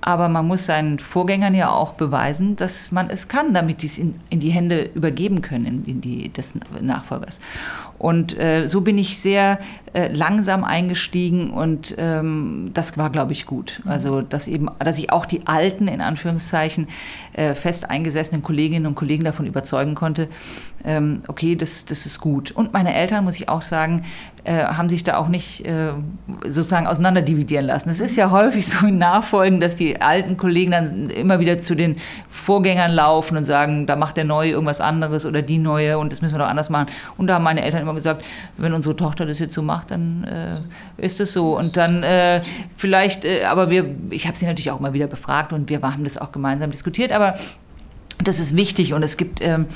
Aber 0.00 0.28
man 0.28 0.46
muss 0.46 0.66
seinen 0.66 0.98
Vorgängern 0.98 1.54
ja 1.54 1.70
auch 1.70 1.94
beweisen, 1.94 2.56
dass 2.56 2.92
man 2.92 3.10
es 3.10 3.28
kann, 3.28 3.52
damit 3.54 3.82
die 3.82 3.86
es 3.86 3.98
in, 3.98 4.14
in 4.30 4.40
die 4.40 4.50
Hände 4.50 4.90
übergeben 4.94 5.42
können, 5.42 5.66
in, 5.66 5.84
in 5.84 6.00
die 6.00 6.30
des 6.30 6.54
Nachfolgers. 6.80 7.40
Und 8.00 8.38
äh, 8.38 8.66
so 8.66 8.80
bin 8.80 8.96
ich 8.96 9.20
sehr 9.20 9.58
äh, 9.92 10.10
langsam 10.10 10.64
eingestiegen 10.64 11.50
und 11.50 11.94
ähm, 11.98 12.70
das 12.72 12.96
war, 12.96 13.10
glaube 13.10 13.32
ich, 13.32 13.44
gut. 13.44 13.82
Mhm. 13.84 13.90
Also, 13.90 14.22
dass 14.22 14.48
eben, 14.48 14.68
dass 14.78 14.98
ich 14.98 15.12
auch 15.12 15.26
die 15.26 15.46
alten, 15.46 15.86
in 15.86 16.00
Anführungszeichen, 16.00 16.88
äh, 17.34 17.52
fest 17.52 17.90
eingesessenen 17.90 18.42
Kolleginnen 18.42 18.86
und 18.86 18.94
Kollegen 18.94 19.22
davon 19.22 19.44
überzeugen 19.44 19.94
konnte, 19.94 20.28
ähm, 20.82 21.20
okay, 21.28 21.56
das, 21.56 21.84
das 21.84 22.06
ist 22.06 22.20
gut. 22.20 22.50
Und 22.52 22.72
meine 22.72 22.94
Eltern, 22.94 23.22
muss 23.22 23.36
ich 23.36 23.50
auch 23.50 23.60
sagen, 23.60 24.06
äh, 24.44 24.64
haben 24.64 24.88
sich 24.88 25.04
da 25.04 25.16
auch 25.16 25.28
nicht 25.28 25.66
äh, 25.66 25.90
sozusagen 26.44 26.86
auseinanderdividieren 26.86 27.66
lassen. 27.66 27.90
Es 27.90 28.00
ist 28.00 28.16
ja 28.16 28.30
häufig 28.30 28.66
so 28.66 28.86
in 28.86 28.98
Nachfolgen, 28.98 29.60
dass 29.60 29.76
die 29.76 30.00
alten 30.00 30.36
Kollegen 30.36 30.70
dann 30.70 31.10
immer 31.10 31.40
wieder 31.40 31.58
zu 31.58 31.74
den 31.74 31.96
Vorgängern 32.28 32.92
laufen 32.92 33.36
und 33.36 33.44
sagen, 33.44 33.86
da 33.86 33.96
macht 33.96 34.16
der 34.16 34.24
Neue 34.24 34.50
irgendwas 34.50 34.80
anderes 34.80 35.26
oder 35.26 35.42
die 35.42 35.58
Neue 35.58 35.98
und 35.98 36.10
das 36.12 36.22
müssen 36.22 36.34
wir 36.34 36.38
doch 36.38 36.48
anders 36.48 36.70
machen. 36.70 36.86
Und 37.16 37.26
da 37.26 37.34
haben 37.34 37.44
meine 37.44 37.62
Eltern 37.62 37.82
immer 37.82 37.94
gesagt, 37.94 38.24
wenn 38.56 38.72
unsere 38.72 38.96
Tochter 38.96 39.26
das 39.26 39.38
jetzt 39.38 39.54
so 39.54 39.62
macht, 39.62 39.90
dann 39.90 40.24
äh, 40.24 41.04
ist 41.04 41.20
es 41.20 41.32
so. 41.32 41.58
Und 41.58 41.76
dann 41.76 42.02
äh, 42.02 42.42
vielleicht, 42.74 43.24
äh, 43.24 43.44
aber 43.44 43.70
wir, 43.70 43.94
ich 44.10 44.26
habe 44.26 44.36
sie 44.36 44.46
natürlich 44.46 44.70
auch 44.70 44.80
immer 44.80 44.92
wieder 44.92 45.06
befragt 45.06 45.52
und 45.52 45.68
wir 45.68 45.82
haben 45.82 46.04
das 46.04 46.16
auch 46.18 46.32
gemeinsam 46.32 46.70
diskutiert, 46.70 47.12
aber 47.12 47.34
das 48.22 48.38
ist 48.38 48.56
wichtig 48.56 48.94
und 48.94 49.02
es 49.02 49.16
gibt 49.16 49.40
ähm, 49.42 49.66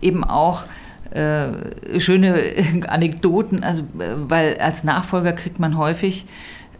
eben 0.00 0.24
auch 0.24 0.64
äh, 1.14 2.00
schöne 2.00 2.42
Anekdoten, 2.88 3.62
also 3.62 3.82
äh, 3.98 4.14
weil 4.16 4.58
als 4.58 4.84
Nachfolger 4.84 5.32
kriegt 5.32 5.58
man 5.58 5.76
häufig 5.76 6.26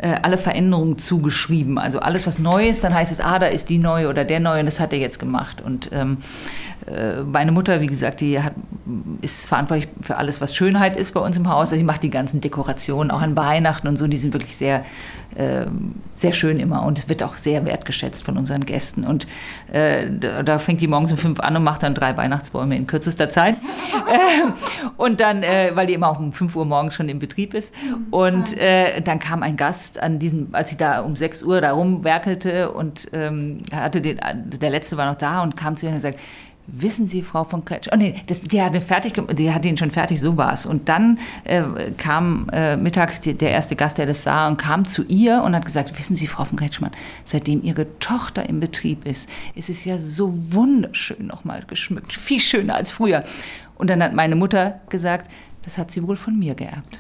äh, 0.03 0.17
alle 0.23 0.37
Veränderungen 0.37 0.99
zugeschrieben. 0.99 1.79
Also 1.79 2.01
alles, 2.01 2.27
was 2.27 2.39
neu 2.39 2.69
ist, 2.69 2.83
dann 2.83 2.93
heißt 2.93 3.13
es, 3.13 3.21
ah, 3.21 3.39
da 3.39 3.47
ist 3.47 3.69
die 3.69 3.79
neue 3.79 4.09
oder 4.09 4.25
der 4.25 4.41
neue 4.41 4.61
und 4.61 4.67
das 4.67 4.81
hat 4.81 4.93
er 4.93 4.99
jetzt 4.99 5.21
gemacht. 5.21 5.63
Und 5.63 5.91
ähm, 5.93 6.19
äh, 6.87 7.23
meine 7.23 7.53
Mutter, 7.53 7.81
wie 7.81 7.87
gesagt, 7.87 8.21
die 8.21 8.43
hat, 8.43 8.55
ist 9.21 9.47
verantwortlich 9.47 9.89
für 10.01 10.17
alles, 10.17 10.41
was 10.41 10.57
Schönheit 10.57 10.97
ist 10.97 11.15
bei 11.15 11.21
uns 11.21 11.37
im 11.37 11.49
Haus. 11.49 11.69
Also 11.69 11.77
sie 11.77 11.85
macht 11.85 12.03
die 12.03 12.11
ganzen 12.11 12.41
Dekorationen, 12.41 13.13
auch 13.13 13.23
an 13.23 13.37
Weihnachten 13.37 13.87
und 13.87 13.97
so, 13.97 14.09
die 14.09 14.17
sind 14.17 14.35
wirklich 14.35 14.57
sehr, 14.57 14.85
sehr 16.17 16.33
schön 16.33 16.59
immer 16.59 16.85
und 16.85 16.99
es 16.99 17.09
wird 17.09 17.23
auch 17.23 17.37
sehr 17.37 17.65
wertgeschätzt 17.65 18.25
von 18.25 18.37
unseren 18.39 18.65
Gästen. 18.65 19.05
Und 19.05 19.27
äh, 19.73 20.09
da, 20.11 20.59
fängt 20.59 20.81
die 20.81 20.87
morgens 20.87 21.13
um 21.13 21.19
fünf 21.19 21.41
an 21.41 21.57
und 21.57 21.65
macht 21.65 21.83
dann 21.83 21.95
drei 21.95 22.17
Weihnachtsbäume 22.17 22.77
in 22.77 22.87
kürzester 22.87 23.29
Zeit. 23.29 23.57
äh, 24.09 24.91
und 24.97 25.21
dann, 25.21 25.43
äh, 25.43 25.73
weil 25.75 25.87
die 25.87 25.95
immer 25.95 26.09
auch 26.09 26.19
um 26.19 26.33
fünf 26.33 26.55
Uhr 26.57 26.65
morgens 26.65 26.95
schon 26.95 27.09
im 27.09 27.19
Betrieb 27.19 27.55
ist. 27.55 27.75
Und 28.11 28.57
äh, 28.59 29.01
dann 29.01 29.19
kam 29.19 29.43
ein 29.43 29.57
Gast 29.57 30.01
an 30.03 30.19
diesem, 30.19 30.49
als 30.53 30.71
sie 30.71 30.77
da 30.77 31.01
um 31.01 31.17
sechs 31.17 31.43
Uhr 31.43 31.61
da 31.61 31.73
rumwerkelte 31.73 32.73
und 32.73 33.09
ähm, 33.13 33.63
hatte 33.73 34.01
den, 34.01 34.21
der 34.45 34.71
letzte 34.71 34.97
war 34.97 35.07
noch 35.07 35.17
da 35.17 35.43
und 35.43 35.57
kam 35.57 35.77
zu 35.77 35.87
ihr 35.87 35.91
und 35.91 35.97
gesagt, 35.97 36.19
Wissen 36.69 37.09
Sie, 37.09 37.23
Frau 37.23 37.43
von 37.43 37.65
Kretsch? 37.65 37.89
Oh 37.93 37.97
nee, 37.97 38.23
das, 38.29 38.41
die 38.41 38.63
hatte 38.63 38.81
fertig, 38.81 39.21
die 39.33 39.53
hatte 39.53 39.67
ihn 39.67 39.77
schon 39.77 39.91
fertig, 39.91 40.21
so 40.21 40.37
war 40.37 40.53
es. 40.53 40.65
Und 40.65 40.89
dann 40.89 41.19
äh, 41.43 41.63
kam 41.97 42.49
äh, 42.53 42.77
mittags 42.77 43.21
die, 43.21 43.35
der 43.35 43.51
erste 43.51 43.75
Gast, 43.75 43.99
der 43.99 44.07
das 44.07 44.23
sah, 44.23 44.47
und 44.47 44.59
kam 44.59 44.85
zu 44.85 45.03
ihr 45.09 45.43
und 45.43 45.57
hat 45.57 45.65
gesagt: 45.65 45.99
Wissen 45.99 46.15
Sie, 46.15 46.29
Frau 46.29 46.45
von 46.45 46.57
Kretschmann, 46.57 46.93
seitdem 47.25 47.65
Ihre 47.65 47.99
Tochter 47.99 48.49
im 48.49 48.61
Betrieb 48.61 49.07
ist, 49.07 49.29
ist 49.57 49.71
es 49.71 49.85
ja 49.85 49.99
so 49.99 50.33
wunderschön 50.55 51.27
nochmal 51.27 51.65
geschmückt, 51.67 52.13
viel 52.13 52.41
schöner 52.41 52.77
als 52.77 52.93
früher. 52.93 53.25
Und 53.75 53.91
dann 53.91 54.01
hat 54.01 54.15
meine 54.15 54.37
Mutter 54.37 54.81
gesagt: 54.89 55.31
Das 55.63 55.79
hat 55.79 55.91
sie 55.91 56.07
wohl 56.07 56.17
von 56.17 56.39
mir 56.39 56.55
geerbt. 56.55 56.97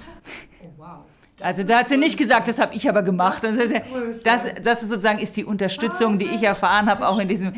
Also 1.43 1.65
da 1.65 1.81
hat 1.81 1.89
sie 1.89 1.97
nicht 1.97 2.17
gesagt, 2.17 2.49
das 2.49 2.61
habe 2.61 2.75
ich 2.75 2.89
aber 2.89 3.03
gemacht. 3.03 3.43
Das, 3.43 3.55
ist 3.55 4.27
das, 4.27 4.47
das, 4.63 4.81
sozusagen 4.83 5.19
ist 5.19 5.37
die 5.37 5.45
Unterstützung, 5.45 6.19
die 6.19 6.27
ich 6.27 6.43
erfahren 6.43 6.87
habe, 6.89 7.07
auch 7.07 7.19
in 7.19 7.29
diesem. 7.29 7.53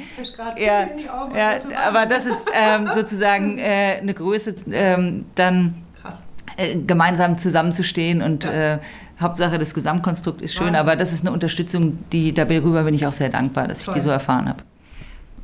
Ja, 0.57 0.89
ja, 1.37 1.61
aber 1.87 2.07
das 2.07 2.27
ist 2.27 2.51
ähm, 2.55 2.89
sozusagen 2.93 3.59
äh, 3.59 3.99
eine 4.01 4.15
Größe, 4.15 4.55
ähm, 4.71 5.27
dann 5.35 5.75
äh, 6.57 6.77
gemeinsam 6.77 7.39
zusammenzustehen 7.39 8.23
und 8.23 8.45
äh, 8.45 8.79
Hauptsache 9.21 9.59
das 9.59 9.75
Gesamtkonstrukt 9.75 10.43
ist 10.43 10.55
schön, 10.55 10.75
aber 10.75 10.97
das 10.97 11.13
ist 11.13 11.21
eine 11.21 11.33
Unterstützung, 11.33 11.99
die 12.11 12.33
darüber 12.33 12.83
bin 12.83 12.95
ich 12.95 13.07
auch 13.07 13.13
sehr 13.13 13.29
dankbar, 13.29 13.69
dass 13.69 13.83
ich 13.83 13.89
die 13.89 14.01
so 14.01 14.11
erfahren 14.11 14.49
habe. 14.49 14.65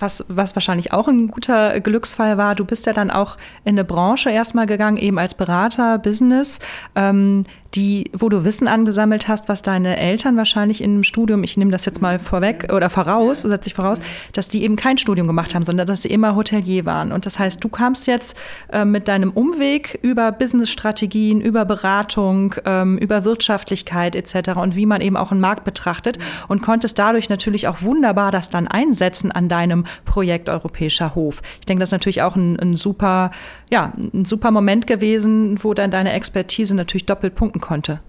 was, 0.00 0.24
was 0.29 0.57
wahrscheinlich 0.57 0.92
auch 0.92 1.07
ein 1.09 1.29
guter 1.29 1.79
Glücksfall 1.81 2.37
war, 2.37 2.55
du 2.55 2.64
bist 2.64 2.87
ja 2.87 2.92
dann 2.92 3.11
auch 3.11 3.37
in 3.64 3.74
eine 3.74 3.85
Branche 3.85 4.31
erstmal 4.31 4.66
gegangen, 4.66 4.96
eben 4.96 5.18
als 5.18 5.35
Berater, 5.35 5.98
Business, 5.98 6.59
ähm, 6.96 7.44
die, 7.74 8.11
wo 8.12 8.28
du 8.28 8.44
Wissen 8.44 8.66
angesammelt 8.66 9.28
hast, 9.28 9.48
was 9.48 9.62
deine 9.62 9.96
Eltern 9.96 10.37
wahrscheinlich 10.37 10.83
in 10.83 10.90
einem 10.92 11.04
Studium, 11.04 11.44
ich 11.44 11.56
nehme 11.56 11.70
das 11.70 11.85
jetzt 11.85 12.02
mal 12.02 12.18
vorweg 12.18 12.72
oder 12.72 12.90
voraus, 12.90 13.42
setze 13.42 13.68
ich 13.68 13.74
voraus, 13.74 14.02
dass 14.33 14.48
die 14.48 14.64
eben 14.64 14.76
kein 14.76 14.98
Studium 14.98 15.26
gemacht 15.26 15.54
haben, 15.54 15.64
sondern 15.64 15.87
dass 15.87 16.02
sie 16.02 16.09
immer 16.09 16.35
Hotelier 16.35 16.85
waren. 16.85 17.12
Und 17.12 17.26
das 17.26 17.38
heißt, 17.38 17.62
du 17.62 17.68
kamst 17.68 18.06
jetzt 18.06 18.37
äh, 18.72 18.85
mit 18.85 19.06
deinem 19.06 19.30
Umweg 19.30 19.98
über 20.02 20.33
Businessstrategien, 20.33 21.40
über 21.40 21.64
Beratung, 21.64 22.54
ähm, 22.64 22.98
über 22.98 23.24
Wirtschaftlichkeit 23.24 24.16
etc. 24.16 24.52
und 24.56 24.74
wie 24.74 24.87
man 24.87 25.00
eben 25.00 25.16
auch 25.16 25.30
einen 25.30 25.40
Markt 25.40 25.64
betrachtet 25.64 26.18
und 26.48 26.62
konntest 26.62 26.98
dadurch 26.98 27.28
natürlich 27.28 27.68
auch 27.68 27.83
wunderbar 27.83 28.33
das 28.33 28.50
dann 28.50 28.66
einsetzen 28.66 29.30
an 29.30 29.48
deinem 29.48 29.87
Projekt 30.04 30.48
Europäischer 30.48 31.14
Hof. 31.14 31.40
Ich 31.61 31.66
denke, 31.66 31.80
das 31.80 31.90
ist 31.90 31.92
natürlich 31.92 32.22
auch 32.22 32.35
ein, 32.35 32.59
ein 32.59 32.76
super, 32.76 33.30
ja, 33.70 33.92
ein 33.96 34.24
super 34.24 34.50
Moment 34.50 34.88
gewesen, 34.88 35.62
wo 35.62 35.72
dann 35.72 35.92
deine 35.92 36.12
Expertise 36.12 36.74
natürlich 36.74 37.06
doppelt 37.06 37.37
punkten 37.37 37.59
konnte. 37.60 38.00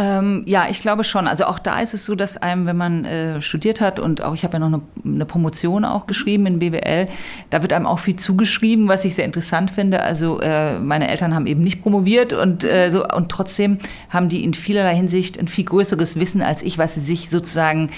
Ähm, 0.00 0.44
ja, 0.46 0.66
ich 0.70 0.80
glaube 0.80 1.04
schon. 1.04 1.26
Also 1.26 1.44
auch 1.44 1.58
da 1.58 1.78
ist 1.80 1.92
es 1.92 2.06
so, 2.06 2.14
dass 2.14 2.38
einem, 2.38 2.64
wenn 2.64 2.76
man 2.76 3.04
äh, 3.04 3.42
studiert 3.42 3.82
hat 3.82 3.98
und 3.98 4.22
auch 4.22 4.34
ich 4.34 4.44
habe 4.44 4.54
ja 4.54 4.58
noch 4.58 4.68
eine, 4.68 4.80
eine, 5.04 5.26
Promotion 5.26 5.84
auch 5.84 6.06
geschrieben 6.06 6.46
in 6.46 6.58
BWL, 6.58 7.06
da 7.50 7.60
wird 7.60 7.74
einem 7.74 7.86
auch 7.86 7.98
viel 7.98 8.16
zugeschrieben, 8.16 8.88
was 8.88 9.04
ich 9.04 9.14
sehr 9.14 9.26
interessant 9.26 9.70
finde. 9.70 10.02
Also 10.02 10.40
äh, 10.40 10.78
meine 10.78 11.08
Eltern 11.08 11.34
haben 11.34 11.46
eben 11.46 11.60
nicht 11.60 11.82
promoviert 11.82 12.32
und 12.32 12.64
äh, 12.64 12.88
so 12.90 13.06
und 13.06 13.28
trotzdem 13.30 13.76
haben 14.08 14.30
die 14.30 14.42
in 14.42 14.54
vielerlei 14.54 14.96
Hinsicht 14.96 15.38
ein 15.38 15.48
viel 15.48 15.64
größeres 15.64 16.18
Wissen 16.18 16.40
als 16.40 16.62
ich, 16.62 16.78
was 16.78 16.94
sie 16.94 17.02
sich 17.02 17.28
sozusagen 17.28 17.90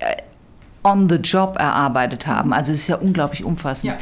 äh, 0.00 0.16
on 0.84 1.08
the 1.08 1.16
job 1.16 1.56
erarbeitet 1.58 2.26
haben. 2.26 2.52
Also 2.52 2.72
es 2.72 2.80
ist 2.80 2.88
ja 2.88 2.96
unglaublich 2.96 3.42
umfassend. 3.42 3.94
Ja. 3.94 3.98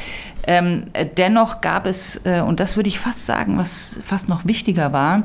Ähm, 0.49 0.85
dennoch 1.17 1.61
gab 1.61 1.87
es, 1.87 2.21
äh, 2.25 2.41
und 2.41 2.59
das 2.59 2.75
würde 2.75 2.89
ich 2.89 2.99
fast 2.99 3.25
sagen, 3.25 3.57
was 3.57 4.01
fast 4.03 4.29
noch 4.29 4.47
wichtiger 4.47 4.93
war, 4.93 5.23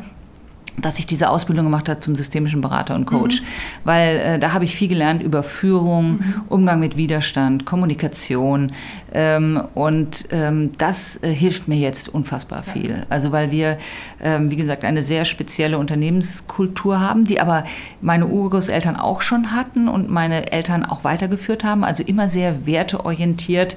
dass 0.78 1.00
ich 1.00 1.06
diese 1.06 1.30
Ausbildung 1.30 1.66
gemacht 1.66 1.90
habe 1.90 2.00
zum 2.00 2.16
systemischen 2.16 2.62
Berater 2.62 2.96
und 2.96 3.06
Coach, 3.06 3.42
mhm. 3.42 3.46
weil 3.84 4.18
äh, 4.18 4.40
da 4.40 4.54
habe 4.54 4.66
ich 4.66 4.76
viel 4.76 4.88
gelernt 4.88 5.22
über 5.22 5.44
Führung, 5.44 6.14
mhm. 6.14 6.42
Umgang 6.50 6.80
mit 6.80 6.98
Widerstand, 6.98 7.66
Kommunikation 7.66 8.72
ähm, 9.14 9.62
und 9.74 10.28
ähm, 10.32 10.72
das 10.78 11.22
äh, 11.22 11.34
hilft 11.34 11.68
mir 11.68 11.78
jetzt 11.78 12.10
unfassbar 12.10 12.64
viel. 12.64 12.92
Ja. 12.92 13.06
Also 13.10 13.32
weil 13.32 13.52
wir, 13.52 13.78
ähm, 14.22 14.50
wie 14.50 14.56
gesagt, 14.56 14.86
eine 14.86 15.04
sehr 15.04 15.26
spezielle 15.26 15.78
Unternehmenskultur 15.78 17.00
haben, 17.00 17.26
die 17.26 17.40
aber 17.42 17.66
meine 18.02 18.28
Urgroßeltern 18.28 18.96
auch 18.96 19.22
schon 19.22 19.52
hatten 19.52 19.88
und 19.88 20.10
meine 20.10 20.52
Eltern 20.52 20.86
auch 20.86 21.04
weitergeführt 21.04 21.64
haben, 21.64 21.84
also 21.84 22.04
immer 22.04 22.30
sehr 22.30 22.66
werteorientiert, 22.66 23.76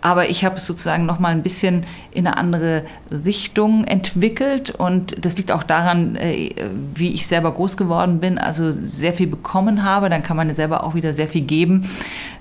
aber 0.00 0.28
ich 0.28 0.44
habe 0.44 0.56
es 0.56 0.66
sozusagen 0.66 1.06
noch 1.06 1.20
mal 1.20 1.30
ein 1.30 1.42
bisschen 1.42 1.84
in 2.10 2.26
eine 2.26 2.36
andere 2.36 2.84
Richtung 3.10 3.84
entwickelt 3.84 4.70
und 4.70 5.24
das 5.24 5.36
liegt 5.36 5.52
auch 5.52 5.62
daran, 5.62 6.16
äh, 6.16 6.31
wie 6.94 7.12
ich 7.12 7.26
selber 7.26 7.52
groß 7.52 7.76
geworden 7.76 8.20
bin, 8.20 8.38
also 8.38 8.70
sehr 8.70 9.12
viel 9.12 9.26
bekommen 9.26 9.84
habe, 9.84 10.08
dann 10.08 10.22
kann 10.22 10.36
man 10.36 10.52
selber 10.54 10.84
auch 10.84 10.94
wieder 10.94 11.12
sehr 11.12 11.28
viel 11.28 11.42
geben. 11.42 11.88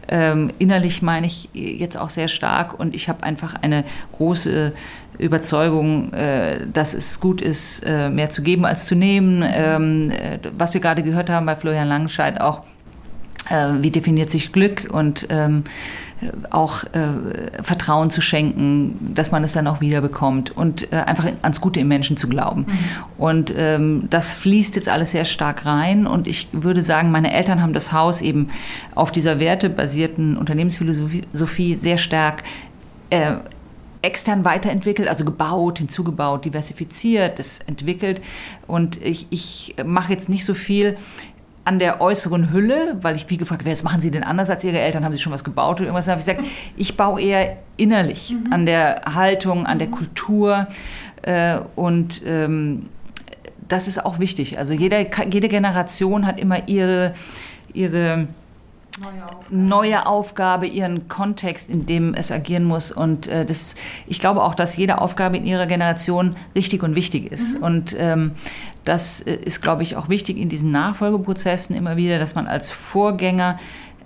Ähm, 0.08 0.52
innerlich 0.60 1.02
meine 1.02 1.28
ich 1.28 1.50
jetzt 1.54 1.98
auch 1.98 2.10
sehr 2.10 2.28
stark 2.28 2.78
und 2.80 2.96
ich 2.96 3.08
habe 3.08 3.24
einfach 3.24 3.56
eine 3.62 3.84
große 4.18 4.74
Überzeugung, 5.18 6.12
äh, 6.14 6.68
dass 6.72 6.94
es 6.94 7.20
gut 7.20 7.42
ist, 7.42 7.84
äh, 7.86 8.10
mehr 8.10 8.30
zu 8.30 8.42
geben 8.42 8.66
als 8.66 8.86
zu 8.86 8.96
nehmen. 8.96 9.44
Ähm, 9.46 10.10
äh, 10.10 10.40
was 10.58 10.74
wir 10.74 10.82
gerade 10.82 11.04
gehört 11.04 11.30
haben 11.30 11.46
bei 11.46 11.56
Florian 11.56 11.88
Langenscheid 11.88 12.42
auch, 12.42 12.62
äh, 13.50 13.68
wie 13.82 13.92
definiert 13.92 14.30
sich 14.30 14.52
Glück 14.52 14.88
und 14.92 15.28
ähm, 15.30 15.64
auch 16.50 16.84
äh, 16.84 17.62
Vertrauen 17.62 18.10
zu 18.10 18.22
schenken, 18.22 19.14
dass 19.16 19.32
man 19.32 19.44
es 19.44 19.54
dann 19.54 19.68
auch 19.68 19.82
wieder 19.82 20.02
bekommt 20.02 20.56
und 20.56 20.92
äh, 20.92 20.98
einfach 20.98 21.26
ans 21.42 21.62
Gute 21.62 21.80
im 21.80 21.88
Menschen 21.88 22.18
zu 22.18 22.28
glauben. 22.28 22.62
Mhm. 22.62 22.78
Und 23.18 23.54
ähm, 23.56 24.08
das 24.10 24.34
fließt 24.34 24.76
jetzt 24.76 24.90
alles 24.90 25.12
sehr 25.12 25.26
stark 25.26 25.66
rein 25.66 26.08
und 26.08 26.28
ich 26.28 26.48
würde 26.52 26.84
sagen, 26.84 27.12
meine 27.12 27.34
Eltern 27.34 27.62
haben 27.62 27.74
das 27.74 27.92
Haus 27.92 28.22
eben 28.22 28.50
auf 28.96 29.12
dieser 29.12 29.40
wertebasierten 29.40 30.38
Unternehmensphilosophie 30.38 31.76
sehr 31.76 31.98
stark 31.98 32.44
äh, 33.10 33.34
extern 34.02 34.46
weiterentwickelt, 34.46 35.08
also 35.08 35.26
gebaut, 35.26 35.78
hinzugebaut, 35.78 36.46
diversifiziert, 36.46 37.40
das 37.40 37.60
entwickelt. 37.60 38.22
Und 38.68 39.02
ich, 39.02 39.28
ich 39.30 39.76
mache 39.86 40.12
jetzt 40.12 40.30
nicht 40.30 40.46
so 40.46 40.54
viel 40.54 40.98
an 41.64 41.80
der 41.80 42.02
äußeren 42.02 42.52
Hülle, 42.52 42.98
weil 43.02 43.16
ich 43.16 43.30
wie 43.30 43.38
gefragt 43.38 43.66
werde, 43.66 43.78
was 43.78 43.84
machen 43.84 44.02
Sie 44.02 44.12
denn 44.12 44.24
anders 44.24 44.50
als 44.50 44.64
Ihre 44.64 44.80
Eltern? 44.80 45.06
Haben 45.06 45.14
Sie 45.14 45.20
schon 45.20 45.32
was 45.32 45.44
gebaut 45.44 45.78
oder 45.78 45.86
irgendwas? 45.86 46.06
Da 46.06 46.14
habe 46.14 46.22
ich 46.22 46.26
gesagt, 46.26 46.48
ich 46.78 46.98
baue 46.98 47.22
eher 47.22 47.58
innerlich 47.78 48.32
mhm. 48.32 48.52
an 48.52 48.66
der 48.66 49.02
Haltung, 49.14 49.66
an 49.66 49.80
der 49.80 49.90
Kultur 49.90 50.68
äh, 51.22 51.60
und 51.76 52.22
ähm, 52.26 52.90
das 53.68 53.88
ist 53.88 54.06
auch 54.06 54.20
wichtig. 54.20 54.58
Also 54.58 54.74
jede, 54.74 55.08
jede 55.32 55.48
Generation 55.48 56.26
hat 56.26 56.40
immer 56.40 56.68
ihre, 56.68 57.14
ihre 57.74 58.28
Neue 59.00 59.24
Aufgabe. 59.24 59.56
neue 59.56 60.06
Aufgabe, 60.06 60.68
ihren 60.68 61.08
Kontext, 61.08 61.70
in 61.70 61.86
dem 61.86 62.14
es 62.14 62.32
agieren 62.32 62.66
muss. 62.66 62.92
Und 62.92 63.28
äh, 63.28 63.46
das, 63.46 63.76
ich 64.06 64.20
glaube 64.20 64.44
auch, 64.44 64.54
dass 64.54 64.76
jede 64.76 65.00
Aufgabe 65.00 65.38
in 65.38 65.46
ihrer 65.46 65.66
Generation 65.66 66.36
richtig 66.56 66.84
und 66.84 66.96
wichtig 66.96 67.32
ist. 67.32 67.58
Mhm. 67.58 67.64
Und 67.64 67.96
ähm, 67.98 68.32
das 68.86 69.22
äh, 69.22 69.36
ist, 69.36 69.62
glaube 69.62 69.84
ich, 69.84 69.96
auch 69.96 70.10
wichtig 70.10 70.38
in 70.38 70.50
diesen 70.50 70.72
Nachfolgeprozessen 70.72 71.76
immer 71.76 71.98
wieder, 71.98 72.20
dass 72.20 72.36
man 72.36 72.48
als 72.48 72.72
Vorgänger 72.72 73.60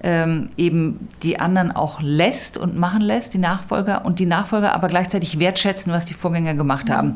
ähm, 0.03 0.49
eben 0.55 1.07
die 1.23 1.39
anderen 1.39 1.71
auch 1.71 1.99
lässt 2.01 2.57
und 2.57 2.77
machen 2.77 3.01
lässt, 3.01 3.33
die 3.33 3.39
Nachfolger, 3.39 4.05
und 4.05 4.19
die 4.19 4.25
Nachfolger 4.27 4.75
aber 4.75 4.87
gleichzeitig 4.87 5.39
wertschätzen, 5.39 5.91
was 5.91 6.05
die 6.05 6.13
Vorgänger 6.13 6.53
gemacht 6.53 6.91
haben. 6.91 7.15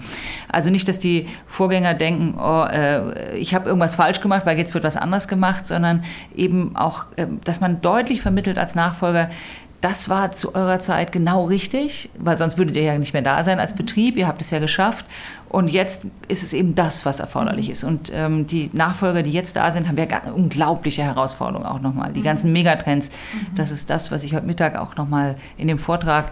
Also 0.52 0.70
nicht, 0.70 0.88
dass 0.88 0.98
die 0.98 1.28
Vorgänger 1.46 1.94
denken, 1.94 2.36
oh, 2.40 2.64
äh, 2.64 3.38
ich 3.38 3.54
habe 3.54 3.68
irgendwas 3.68 3.96
falsch 3.96 4.22
gemacht, 4.22 4.46
weil 4.46 4.58
jetzt 4.58 4.74
wird 4.74 4.84
was 4.86 4.98
anderes 4.98 5.28
gemacht, 5.28 5.68
sondern 5.68 6.04
eben 6.36 6.76
auch, 6.76 7.06
äh, 7.16 7.28
dass 7.44 7.60
man 7.60 7.82
deutlich 7.82 8.22
vermittelt 8.22 8.58
als 8.58 8.74
Nachfolger, 8.74 9.30
das 9.82 10.10
war 10.10 10.32
zu 10.32 10.56
eurer 10.56 10.80
Zeit 10.80 11.12
genau 11.12 11.46
richtig, 11.46 12.10
weil 12.18 12.38
sonst 12.38 12.58
würdet 12.58 12.76
ihr 12.76 12.84
ja 12.84 12.98
nicht 12.98 13.14
mehr 13.14 13.22
da 13.22 13.44
sein 13.44 13.60
als 13.60 13.76
Betrieb. 13.76 14.18
Ihr 14.18 14.28
habt 14.28 14.42
es 14.42 14.52
ja 14.52 14.60
geschafft. 14.60 15.06
Und 15.48 15.70
jetzt 15.70 16.06
ist 16.28 16.44
es 16.44 16.54
eben 16.54 16.76
das, 16.76 17.06
was 17.06 17.20
erforderlich 17.20 17.70
ist. 17.70 17.84
Und 17.84 18.12
ähm, 18.14 18.46
die 18.46 18.70
Nachfolger, 18.74 19.24
die 19.24 19.32
jetzt 19.32 19.56
da 19.56 19.72
sind, 19.72 19.88
haben 19.88 19.98
ja 19.98 20.32
unglaubliche 20.32 21.04
Herausforderungen 21.04 21.66
auch 21.66 21.80
nochmal. 21.80 22.12
Die 22.12 22.22
ganzen 22.22 22.52
Megatrends, 22.52 23.10
mhm. 23.10 23.56
das 23.56 23.72
ist 23.72 23.90
das, 23.90 24.12
was 24.12 24.24
ich 24.24 24.36
heute 24.36 24.46
Mittag 24.46 24.78
auch 24.78 24.96
nochmal 24.98 25.36
in 25.58 25.68
dem 25.68 25.80
Vortrag 25.80 26.32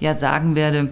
ja 0.00 0.14
sagen 0.14 0.54
werde 0.54 0.90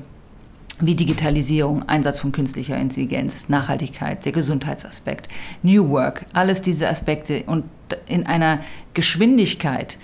wie 0.80 0.96
Digitalisierung, 0.96 1.88
Einsatz 1.88 2.18
von 2.18 2.32
künstlicher 2.32 2.76
Intelligenz, 2.76 3.48
Nachhaltigkeit, 3.48 4.24
der 4.24 4.32
Gesundheitsaspekt, 4.32 5.28
New 5.62 5.88
Work, 5.90 6.26
alles 6.32 6.62
diese 6.62 6.88
Aspekte 6.88 7.44
und 7.46 7.64
in 8.06 8.26
einer 8.26 8.58
Geschwindigkeit, 8.92 9.98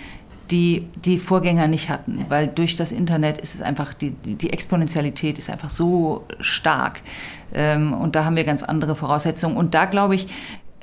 die 0.51 0.87
die 1.05 1.19
Vorgänger 1.19 1.69
nicht 1.69 1.89
hatten, 1.89 2.27
weil 2.29 2.49
durch 2.49 2.77
das 2.77 2.93
Internet 2.93 3.39
ist 3.39 3.55
es 3.55 3.63
einfach, 3.63 3.95
die, 3.95 4.11
die 4.11 4.53
Exponentialität 4.53 5.39
ist 5.39 5.51
einfach 5.51 5.71
so 5.71 6.25
stark. 6.41 7.03
Ähm, 7.53 7.93
und 7.93 8.17
da 8.17 8.25
haben 8.25 8.37
wir 8.37 8.45
ganz 8.45 8.63
andere 8.63 8.95
Voraussetzungen. 8.97 9.57
Und 9.57 9.75
da 9.75 9.85
glaube 9.85 10.15
ich, 10.15 10.29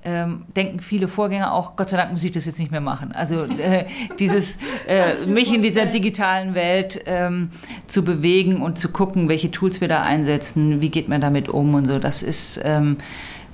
ähm, 0.03 0.45
denken 0.55 0.79
viele 0.79 1.07
Vorgänger 1.07 1.53
auch, 1.53 1.75
Gott 1.75 1.89
sei 1.89 1.97
Dank 1.97 2.11
muss 2.11 2.23
ich 2.23 2.31
das 2.31 2.45
jetzt 2.45 2.59
nicht 2.59 2.71
mehr 2.71 2.81
machen. 2.81 3.11
Also 3.11 3.43
äh, 3.43 3.85
dieses, 4.19 4.57
äh, 4.87 5.25
mich 5.25 5.53
in 5.53 5.61
dieser 5.61 5.85
digitalen 5.85 6.55
Welt 6.55 7.01
ähm, 7.05 7.49
zu 7.87 8.03
bewegen 8.03 8.61
und 8.61 8.79
zu 8.79 8.89
gucken, 8.89 9.27
welche 9.27 9.51
Tools 9.51 9.81
wir 9.81 9.87
da 9.87 10.03
einsetzen, 10.03 10.81
wie 10.81 10.89
geht 10.89 11.09
man 11.09 11.19
damit 11.19 11.49
um 11.49 11.73
und 11.73 11.85
so, 11.85 11.99
das 11.99 12.23
ist, 12.23 12.59
ähm, 12.63 12.97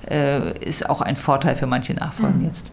äh, 0.08 0.58
ist 0.64 0.88
auch 0.88 1.00
ein 1.00 1.16
Vorteil 1.16 1.56
für 1.56 1.66
manche 1.66 1.94
Nachfolgen 1.94 2.40
mhm. 2.40 2.46
jetzt. 2.46 2.70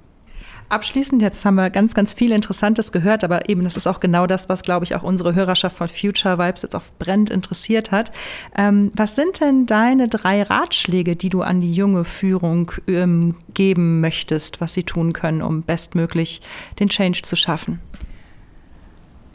Abschließend, 0.71 1.21
jetzt 1.21 1.43
haben 1.43 1.55
wir 1.55 1.69
ganz, 1.69 1.93
ganz 1.93 2.13
viel 2.13 2.31
Interessantes 2.31 2.93
gehört, 2.93 3.25
aber 3.25 3.49
eben, 3.49 3.61
das 3.65 3.75
ist 3.75 3.87
auch 3.87 3.99
genau 3.99 4.25
das, 4.25 4.47
was, 4.47 4.61
glaube 4.61 4.85
ich, 4.85 4.95
auch 4.95 5.03
unsere 5.03 5.35
Hörerschaft 5.35 5.75
von 5.75 5.89
Future 5.89 6.37
Vibes 6.37 6.61
jetzt 6.61 6.77
auch 6.77 6.83
brennend 6.97 7.29
interessiert 7.29 7.91
hat. 7.91 8.13
Ähm, 8.55 8.89
was 8.95 9.15
sind 9.15 9.41
denn 9.41 9.65
deine 9.65 10.07
drei 10.07 10.43
Ratschläge, 10.43 11.17
die 11.17 11.27
du 11.27 11.41
an 11.41 11.59
die 11.59 11.73
junge 11.73 12.05
Führung 12.05 12.71
ähm, 12.87 13.35
geben 13.53 13.99
möchtest, 13.99 14.61
was 14.61 14.73
sie 14.73 14.83
tun 14.83 15.11
können, 15.11 15.41
um 15.41 15.63
bestmöglich 15.63 16.41
den 16.79 16.87
Change 16.87 17.21
zu 17.23 17.35
schaffen? 17.35 17.81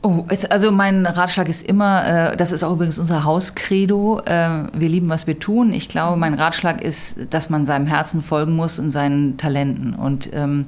Oh, 0.00 0.24
also 0.48 0.70
mein 0.70 1.04
Ratschlag 1.04 1.50
ist 1.50 1.68
immer, 1.68 2.32
äh, 2.32 2.36
das 2.38 2.52
ist 2.52 2.62
auch 2.62 2.72
übrigens 2.72 2.98
unser 2.98 3.24
Hauskredo, 3.24 4.20
äh, 4.24 4.68
wir 4.72 4.88
lieben, 4.88 5.10
was 5.10 5.26
wir 5.26 5.38
tun. 5.38 5.74
Ich 5.74 5.90
glaube, 5.90 6.16
mein 6.16 6.32
Ratschlag 6.32 6.80
ist, 6.80 7.26
dass 7.28 7.50
man 7.50 7.66
seinem 7.66 7.86
Herzen 7.86 8.22
folgen 8.22 8.54
muss 8.54 8.78
und 8.78 8.88
seinen 8.88 9.36
Talenten. 9.36 9.94
Und 9.94 10.30
ähm, 10.32 10.66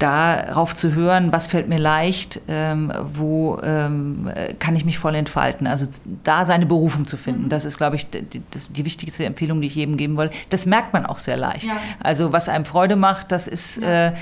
darauf 0.00 0.74
zu 0.74 0.94
hören, 0.94 1.30
was 1.30 1.46
fällt 1.46 1.68
mir 1.68 1.78
leicht, 1.78 2.40
ähm, 2.48 2.92
wo 3.12 3.60
ähm, 3.62 4.30
kann 4.58 4.74
ich 4.74 4.84
mich 4.84 4.98
voll 4.98 5.14
entfalten. 5.14 5.66
Also 5.66 5.86
da 6.24 6.46
seine 6.46 6.66
Berufung 6.66 7.06
zu 7.06 7.16
finden, 7.16 7.48
das 7.48 7.64
ist, 7.64 7.76
glaube 7.76 7.96
ich, 7.96 8.08
die, 8.08 8.42
das, 8.50 8.72
die, 8.72 8.84
wichtigste 8.84 9.24
Empfehlung, 9.24 9.60
die 9.60 9.66
ich 9.66 9.74
jedem 9.74 9.96
geben 9.96 10.16
will. 10.16 10.30
Das 10.48 10.66
merkt 10.66 10.92
man 10.92 11.06
auch 11.06 11.18
sehr 11.18 11.36
leicht. 11.36 11.66
Ja. 11.66 11.76
Also 12.00 12.32
was 12.32 12.48
einem 12.48 12.64
Freude 12.64 12.96
macht, 12.96 13.30
das 13.30 13.46
ist, 13.46 13.82
ja, 13.82 14.08
äh, 14.08 14.12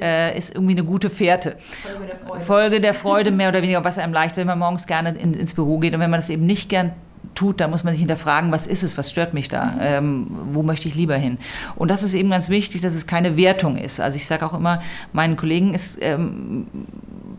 äh, 0.00 0.36
ist 0.36 0.54
irgendwie 0.54 0.74
eine 0.74 0.84
gute 0.84 1.08
Fährte. 1.08 1.56
Folge 1.82 2.06
der 2.06 2.16
Freude. 2.16 2.44
Folge 2.44 2.80
der 2.80 2.94
Freude, 2.94 3.30
mehr 3.30 3.48
oder 3.50 3.62
weniger, 3.62 3.84
was 3.84 3.98
einem 3.98 4.12
leicht, 4.12 4.36
wenn 4.36 4.46
man 4.46 4.58
morgens 4.58 4.86
gerne 4.86 5.10
in, 5.10 5.34
ins 5.34 5.54
Büro 5.54 5.78
geht 5.78 5.94
und 5.94 6.00
wenn 6.00 6.10
man 6.10 6.18
das 6.18 6.28
eben 6.30 6.46
nicht 6.46 6.68
gern 6.68 6.92
tut, 7.38 7.60
da 7.60 7.68
muss 7.68 7.84
man 7.84 7.92
sich 7.92 8.00
hinterfragen, 8.00 8.50
was 8.50 8.66
ist 8.66 8.82
es, 8.82 8.98
was 8.98 9.10
stört 9.10 9.32
mich 9.32 9.48
da, 9.48 9.76
ähm, 9.80 10.26
wo 10.52 10.64
möchte 10.64 10.88
ich 10.88 10.96
lieber 10.96 11.14
hin. 11.14 11.38
Und 11.76 11.88
das 11.88 12.02
ist 12.02 12.14
eben 12.14 12.30
ganz 12.30 12.48
wichtig, 12.48 12.82
dass 12.82 12.94
es 12.94 13.06
keine 13.06 13.36
Wertung 13.36 13.76
ist. 13.76 14.00
Also 14.00 14.16
ich 14.16 14.26
sage 14.26 14.44
auch 14.44 14.54
immer 14.54 14.82
meinen 15.12 15.36
Kollegen, 15.36 15.72
ist, 15.72 15.98
ähm, 16.00 16.66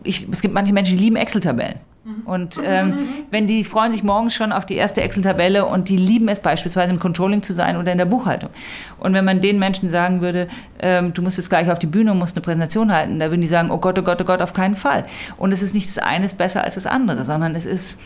ich, 0.02 0.26
es 0.30 0.40
gibt 0.40 0.54
manche 0.54 0.72
Menschen, 0.72 0.96
die 0.96 1.04
lieben 1.04 1.16
Excel-Tabellen. 1.16 1.76
Und 2.24 2.58
ähm, 2.64 2.94
wenn 3.30 3.46
die 3.46 3.62
freuen 3.62 3.92
sich 3.92 4.02
morgens 4.02 4.34
schon 4.34 4.52
auf 4.52 4.64
die 4.64 4.74
erste 4.74 5.02
Excel-Tabelle 5.02 5.66
und 5.66 5.90
die 5.90 5.98
lieben 5.98 6.28
es 6.28 6.40
beispielsweise 6.40 6.90
im 6.90 6.98
Controlling 6.98 7.42
zu 7.42 7.52
sein 7.52 7.76
oder 7.76 7.92
in 7.92 7.98
der 7.98 8.06
Buchhaltung. 8.06 8.48
Und 8.98 9.12
wenn 9.12 9.26
man 9.26 9.42
den 9.42 9.58
Menschen 9.58 9.90
sagen 9.90 10.22
würde, 10.22 10.48
ähm, 10.80 11.12
du 11.12 11.20
musst 11.20 11.36
jetzt 11.36 11.50
gleich 11.50 11.70
auf 11.70 11.78
die 11.78 11.86
Bühne 11.86 12.12
und 12.12 12.18
musst 12.18 12.36
eine 12.36 12.42
Präsentation 12.42 12.90
halten, 12.90 13.20
da 13.20 13.30
würden 13.30 13.42
die 13.42 13.46
sagen, 13.46 13.70
oh 13.70 13.76
Gott, 13.76 13.98
oh 13.98 14.02
Gott, 14.02 14.18
oh 14.22 14.24
Gott, 14.24 14.40
auf 14.40 14.54
keinen 14.54 14.76
Fall. 14.76 15.04
Und 15.36 15.52
es 15.52 15.62
ist 15.62 15.74
nicht 15.74 15.88
das 15.88 15.98
eine 15.98 16.24
ist 16.24 16.38
besser 16.38 16.64
als 16.64 16.76
das 16.76 16.86
andere, 16.86 17.26
sondern 17.26 17.54
es 17.54 17.66
ist 17.66 18.00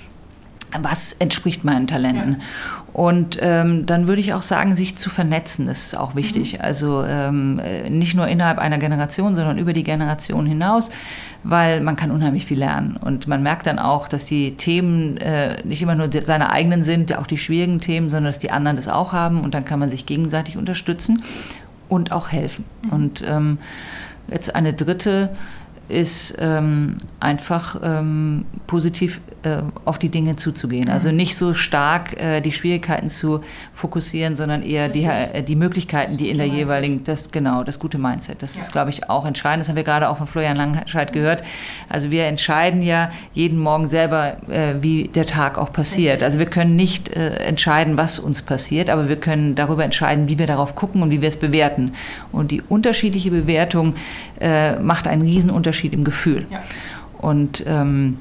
was 0.80 1.12
entspricht 1.14 1.64
meinen 1.64 1.86
Talenten. 1.86 2.32
Ja. 2.32 2.38
Und 2.92 3.38
ähm, 3.40 3.86
dann 3.86 4.06
würde 4.06 4.20
ich 4.20 4.34
auch 4.34 4.42
sagen, 4.42 4.76
sich 4.76 4.96
zu 4.96 5.10
vernetzen, 5.10 5.66
das 5.66 5.86
ist 5.86 5.98
auch 5.98 6.14
wichtig. 6.14 6.54
Mhm. 6.54 6.60
Also 6.60 7.04
ähm, 7.04 7.60
nicht 7.88 8.14
nur 8.14 8.28
innerhalb 8.28 8.58
einer 8.58 8.78
Generation, 8.78 9.34
sondern 9.34 9.58
über 9.58 9.72
die 9.72 9.82
Generation 9.82 10.46
hinaus, 10.46 10.90
weil 11.42 11.80
man 11.80 11.96
kann 11.96 12.12
unheimlich 12.12 12.46
viel 12.46 12.58
lernen. 12.58 12.96
Und 12.96 13.26
man 13.26 13.42
merkt 13.42 13.66
dann 13.66 13.80
auch, 13.80 14.06
dass 14.06 14.26
die 14.26 14.56
Themen 14.56 15.16
äh, 15.16 15.62
nicht 15.64 15.82
immer 15.82 15.96
nur 15.96 16.08
seine 16.24 16.50
eigenen 16.50 16.82
sind, 16.84 17.16
auch 17.18 17.26
die 17.26 17.38
schwierigen 17.38 17.80
Themen, 17.80 18.10
sondern 18.10 18.30
dass 18.30 18.38
die 18.38 18.52
anderen 18.52 18.76
das 18.76 18.86
auch 18.86 19.12
haben. 19.12 19.40
Und 19.40 19.54
dann 19.54 19.64
kann 19.64 19.80
man 19.80 19.88
sich 19.88 20.06
gegenseitig 20.06 20.56
unterstützen 20.56 21.24
und 21.88 22.12
auch 22.12 22.30
helfen. 22.30 22.64
Mhm. 22.86 22.92
Und 22.92 23.24
ähm, 23.26 23.58
jetzt 24.30 24.54
eine 24.54 24.72
dritte 24.72 25.30
ist 25.88 26.36
ähm, 26.38 26.96
einfach 27.20 27.80
ähm, 27.82 28.46
positiv 28.66 29.20
äh, 29.42 29.62
auf 29.84 29.98
die 29.98 30.08
Dinge 30.08 30.36
zuzugehen. 30.36 30.88
Also 30.88 31.10
mhm. 31.10 31.16
nicht 31.16 31.36
so 31.36 31.52
stark 31.52 32.18
äh, 32.18 32.40
die 32.40 32.52
Schwierigkeiten 32.52 33.10
zu 33.10 33.42
fokussieren, 33.74 34.36
sondern 34.36 34.62
eher 34.62 34.88
die, 34.88 35.04
äh, 35.04 35.42
die 35.42 35.56
Möglichkeiten, 35.56 36.16
die 36.16 36.30
in 36.30 36.38
der 36.38 36.46
jeweiligen, 36.46 37.04
das 37.04 37.30
genau, 37.30 37.62
das 37.62 37.78
gute 37.78 37.98
Mindset. 37.98 38.42
Das 38.42 38.54
ja. 38.54 38.62
ist, 38.62 38.72
glaube 38.72 38.90
ich, 38.90 39.10
auch 39.10 39.26
entscheidend. 39.26 39.60
Das 39.60 39.68
haben 39.68 39.76
wir 39.76 39.84
gerade 39.84 40.08
auch 40.08 40.16
von 40.16 40.26
Florian 40.26 40.56
Langscheid 40.56 41.12
gehört. 41.12 41.42
Also 41.88 42.10
wir 42.10 42.24
entscheiden 42.24 42.80
ja 42.80 43.10
jeden 43.34 43.58
Morgen 43.58 43.88
selber, 43.88 44.38
äh, 44.48 44.76
wie 44.80 45.08
der 45.08 45.26
Tag 45.26 45.58
auch 45.58 45.72
passiert. 45.72 46.22
Also 46.22 46.38
wir 46.38 46.46
können 46.46 46.74
nicht 46.76 47.10
äh, 47.10 47.36
entscheiden, 47.36 47.98
was 47.98 48.18
uns 48.18 48.40
passiert, 48.40 48.88
aber 48.88 49.08
wir 49.10 49.16
können 49.16 49.54
darüber 49.54 49.84
entscheiden, 49.84 50.28
wie 50.28 50.38
wir 50.38 50.46
darauf 50.46 50.74
gucken 50.74 51.02
und 51.02 51.10
wie 51.10 51.20
wir 51.20 51.28
es 51.28 51.36
bewerten. 51.36 51.92
Und 52.32 52.50
die 52.50 52.62
unterschiedliche 52.62 53.30
Bewertung 53.30 53.94
äh, 54.40 54.78
macht 54.78 55.06
einen 55.06 55.24
Riesenunterschied 55.74 55.92
im 55.92 56.04
Gefühl. 56.04 56.46
Ja. 56.50 56.62
Und 57.18 57.64
ähm, 57.66 58.18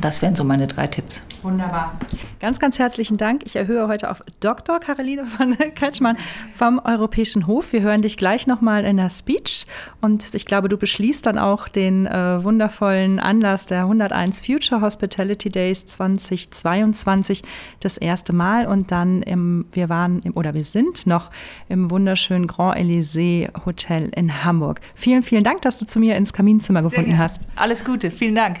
das 0.00 0.22
wären 0.22 0.34
so 0.34 0.44
meine 0.44 0.66
drei 0.66 0.86
Tipps. 0.86 1.24
Wunderbar. 1.42 1.96
Ganz, 2.40 2.60
ganz 2.60 2.78
herzlichen 2.78 3.16
Dank. 3.16 3.42
Ich 3.44 3.56
erhöhe 3.56 3.88
heute 3.88 4.10
auf 4.10 4.22
Dr. 4.40 4.78
Caroline 4.78 5.26
von 5.26 5.56
Kretschmann 5.74 6.16
vom 6.54 6.80
Europäischen 6.84 7.46
Hof. 7.46 7.72
Wir 7.72 7.82
hören 7.82 8.02
dich 8.02 8.16
gleich 8.16 8.46
nochmal 8.46 8.84
in 8.84 8.96
der 8.96 9.10
Speech. 9.10 9.66
Und 10.00 10.34
ich 10.34 10.46
glaube, 10.46 10.68
du 10.68 10.76
beschließt 10.76 11.26
dann 11.26 11.38
auch 11.38 11.68
den 11.68 12.06
äh, 12.06 12.42
wundervollen 12.42 13.18
Anlass 13.18 13.66
der 13.66 13.82
101 13.82 14.44
Future 14.44 14.80
Hospitality 14.80 15.50
Days 15.50 15.86
2022 15.86 17.42
das 17.80 17.96
erste 17.96 18.32
Mal. 18.32 18.66
Und 18.66 18.92
dann 18.92 19.22
im, 19.22 19.66
wir 19.72 19.88
waren 19.88 20.20
im, 20.20 20.36
oder 20.36 20.54
wir 20.54 20.64
sind 20.64 21.06
noch 21.06 21.30
im 21.68 21.90
wunderschönen 21.90 22.46
Grand 22.46 22.78
Elysée 22.78 23.48
Hotel 23.64 24.10
in 24.14 24.44
Hamburg. 24.44 24.80
Vielen, 24.94 25.22
vielen 25.22 25.44
Dank, 25.44 25.62
dass 25.62 25.78
du 25.78 25.86
zu 25.86 25.98
mir 25.98 26.16
ins 26.16 26.32
Kaminzimmer 26.32 26.82
gefunden 26.82 27.18
hast. 27.18 27.40
Alles 27.56 27.84
Gute. 27.84 28.10
Vielen 28.10 28.34
Dank. 28.34 28.60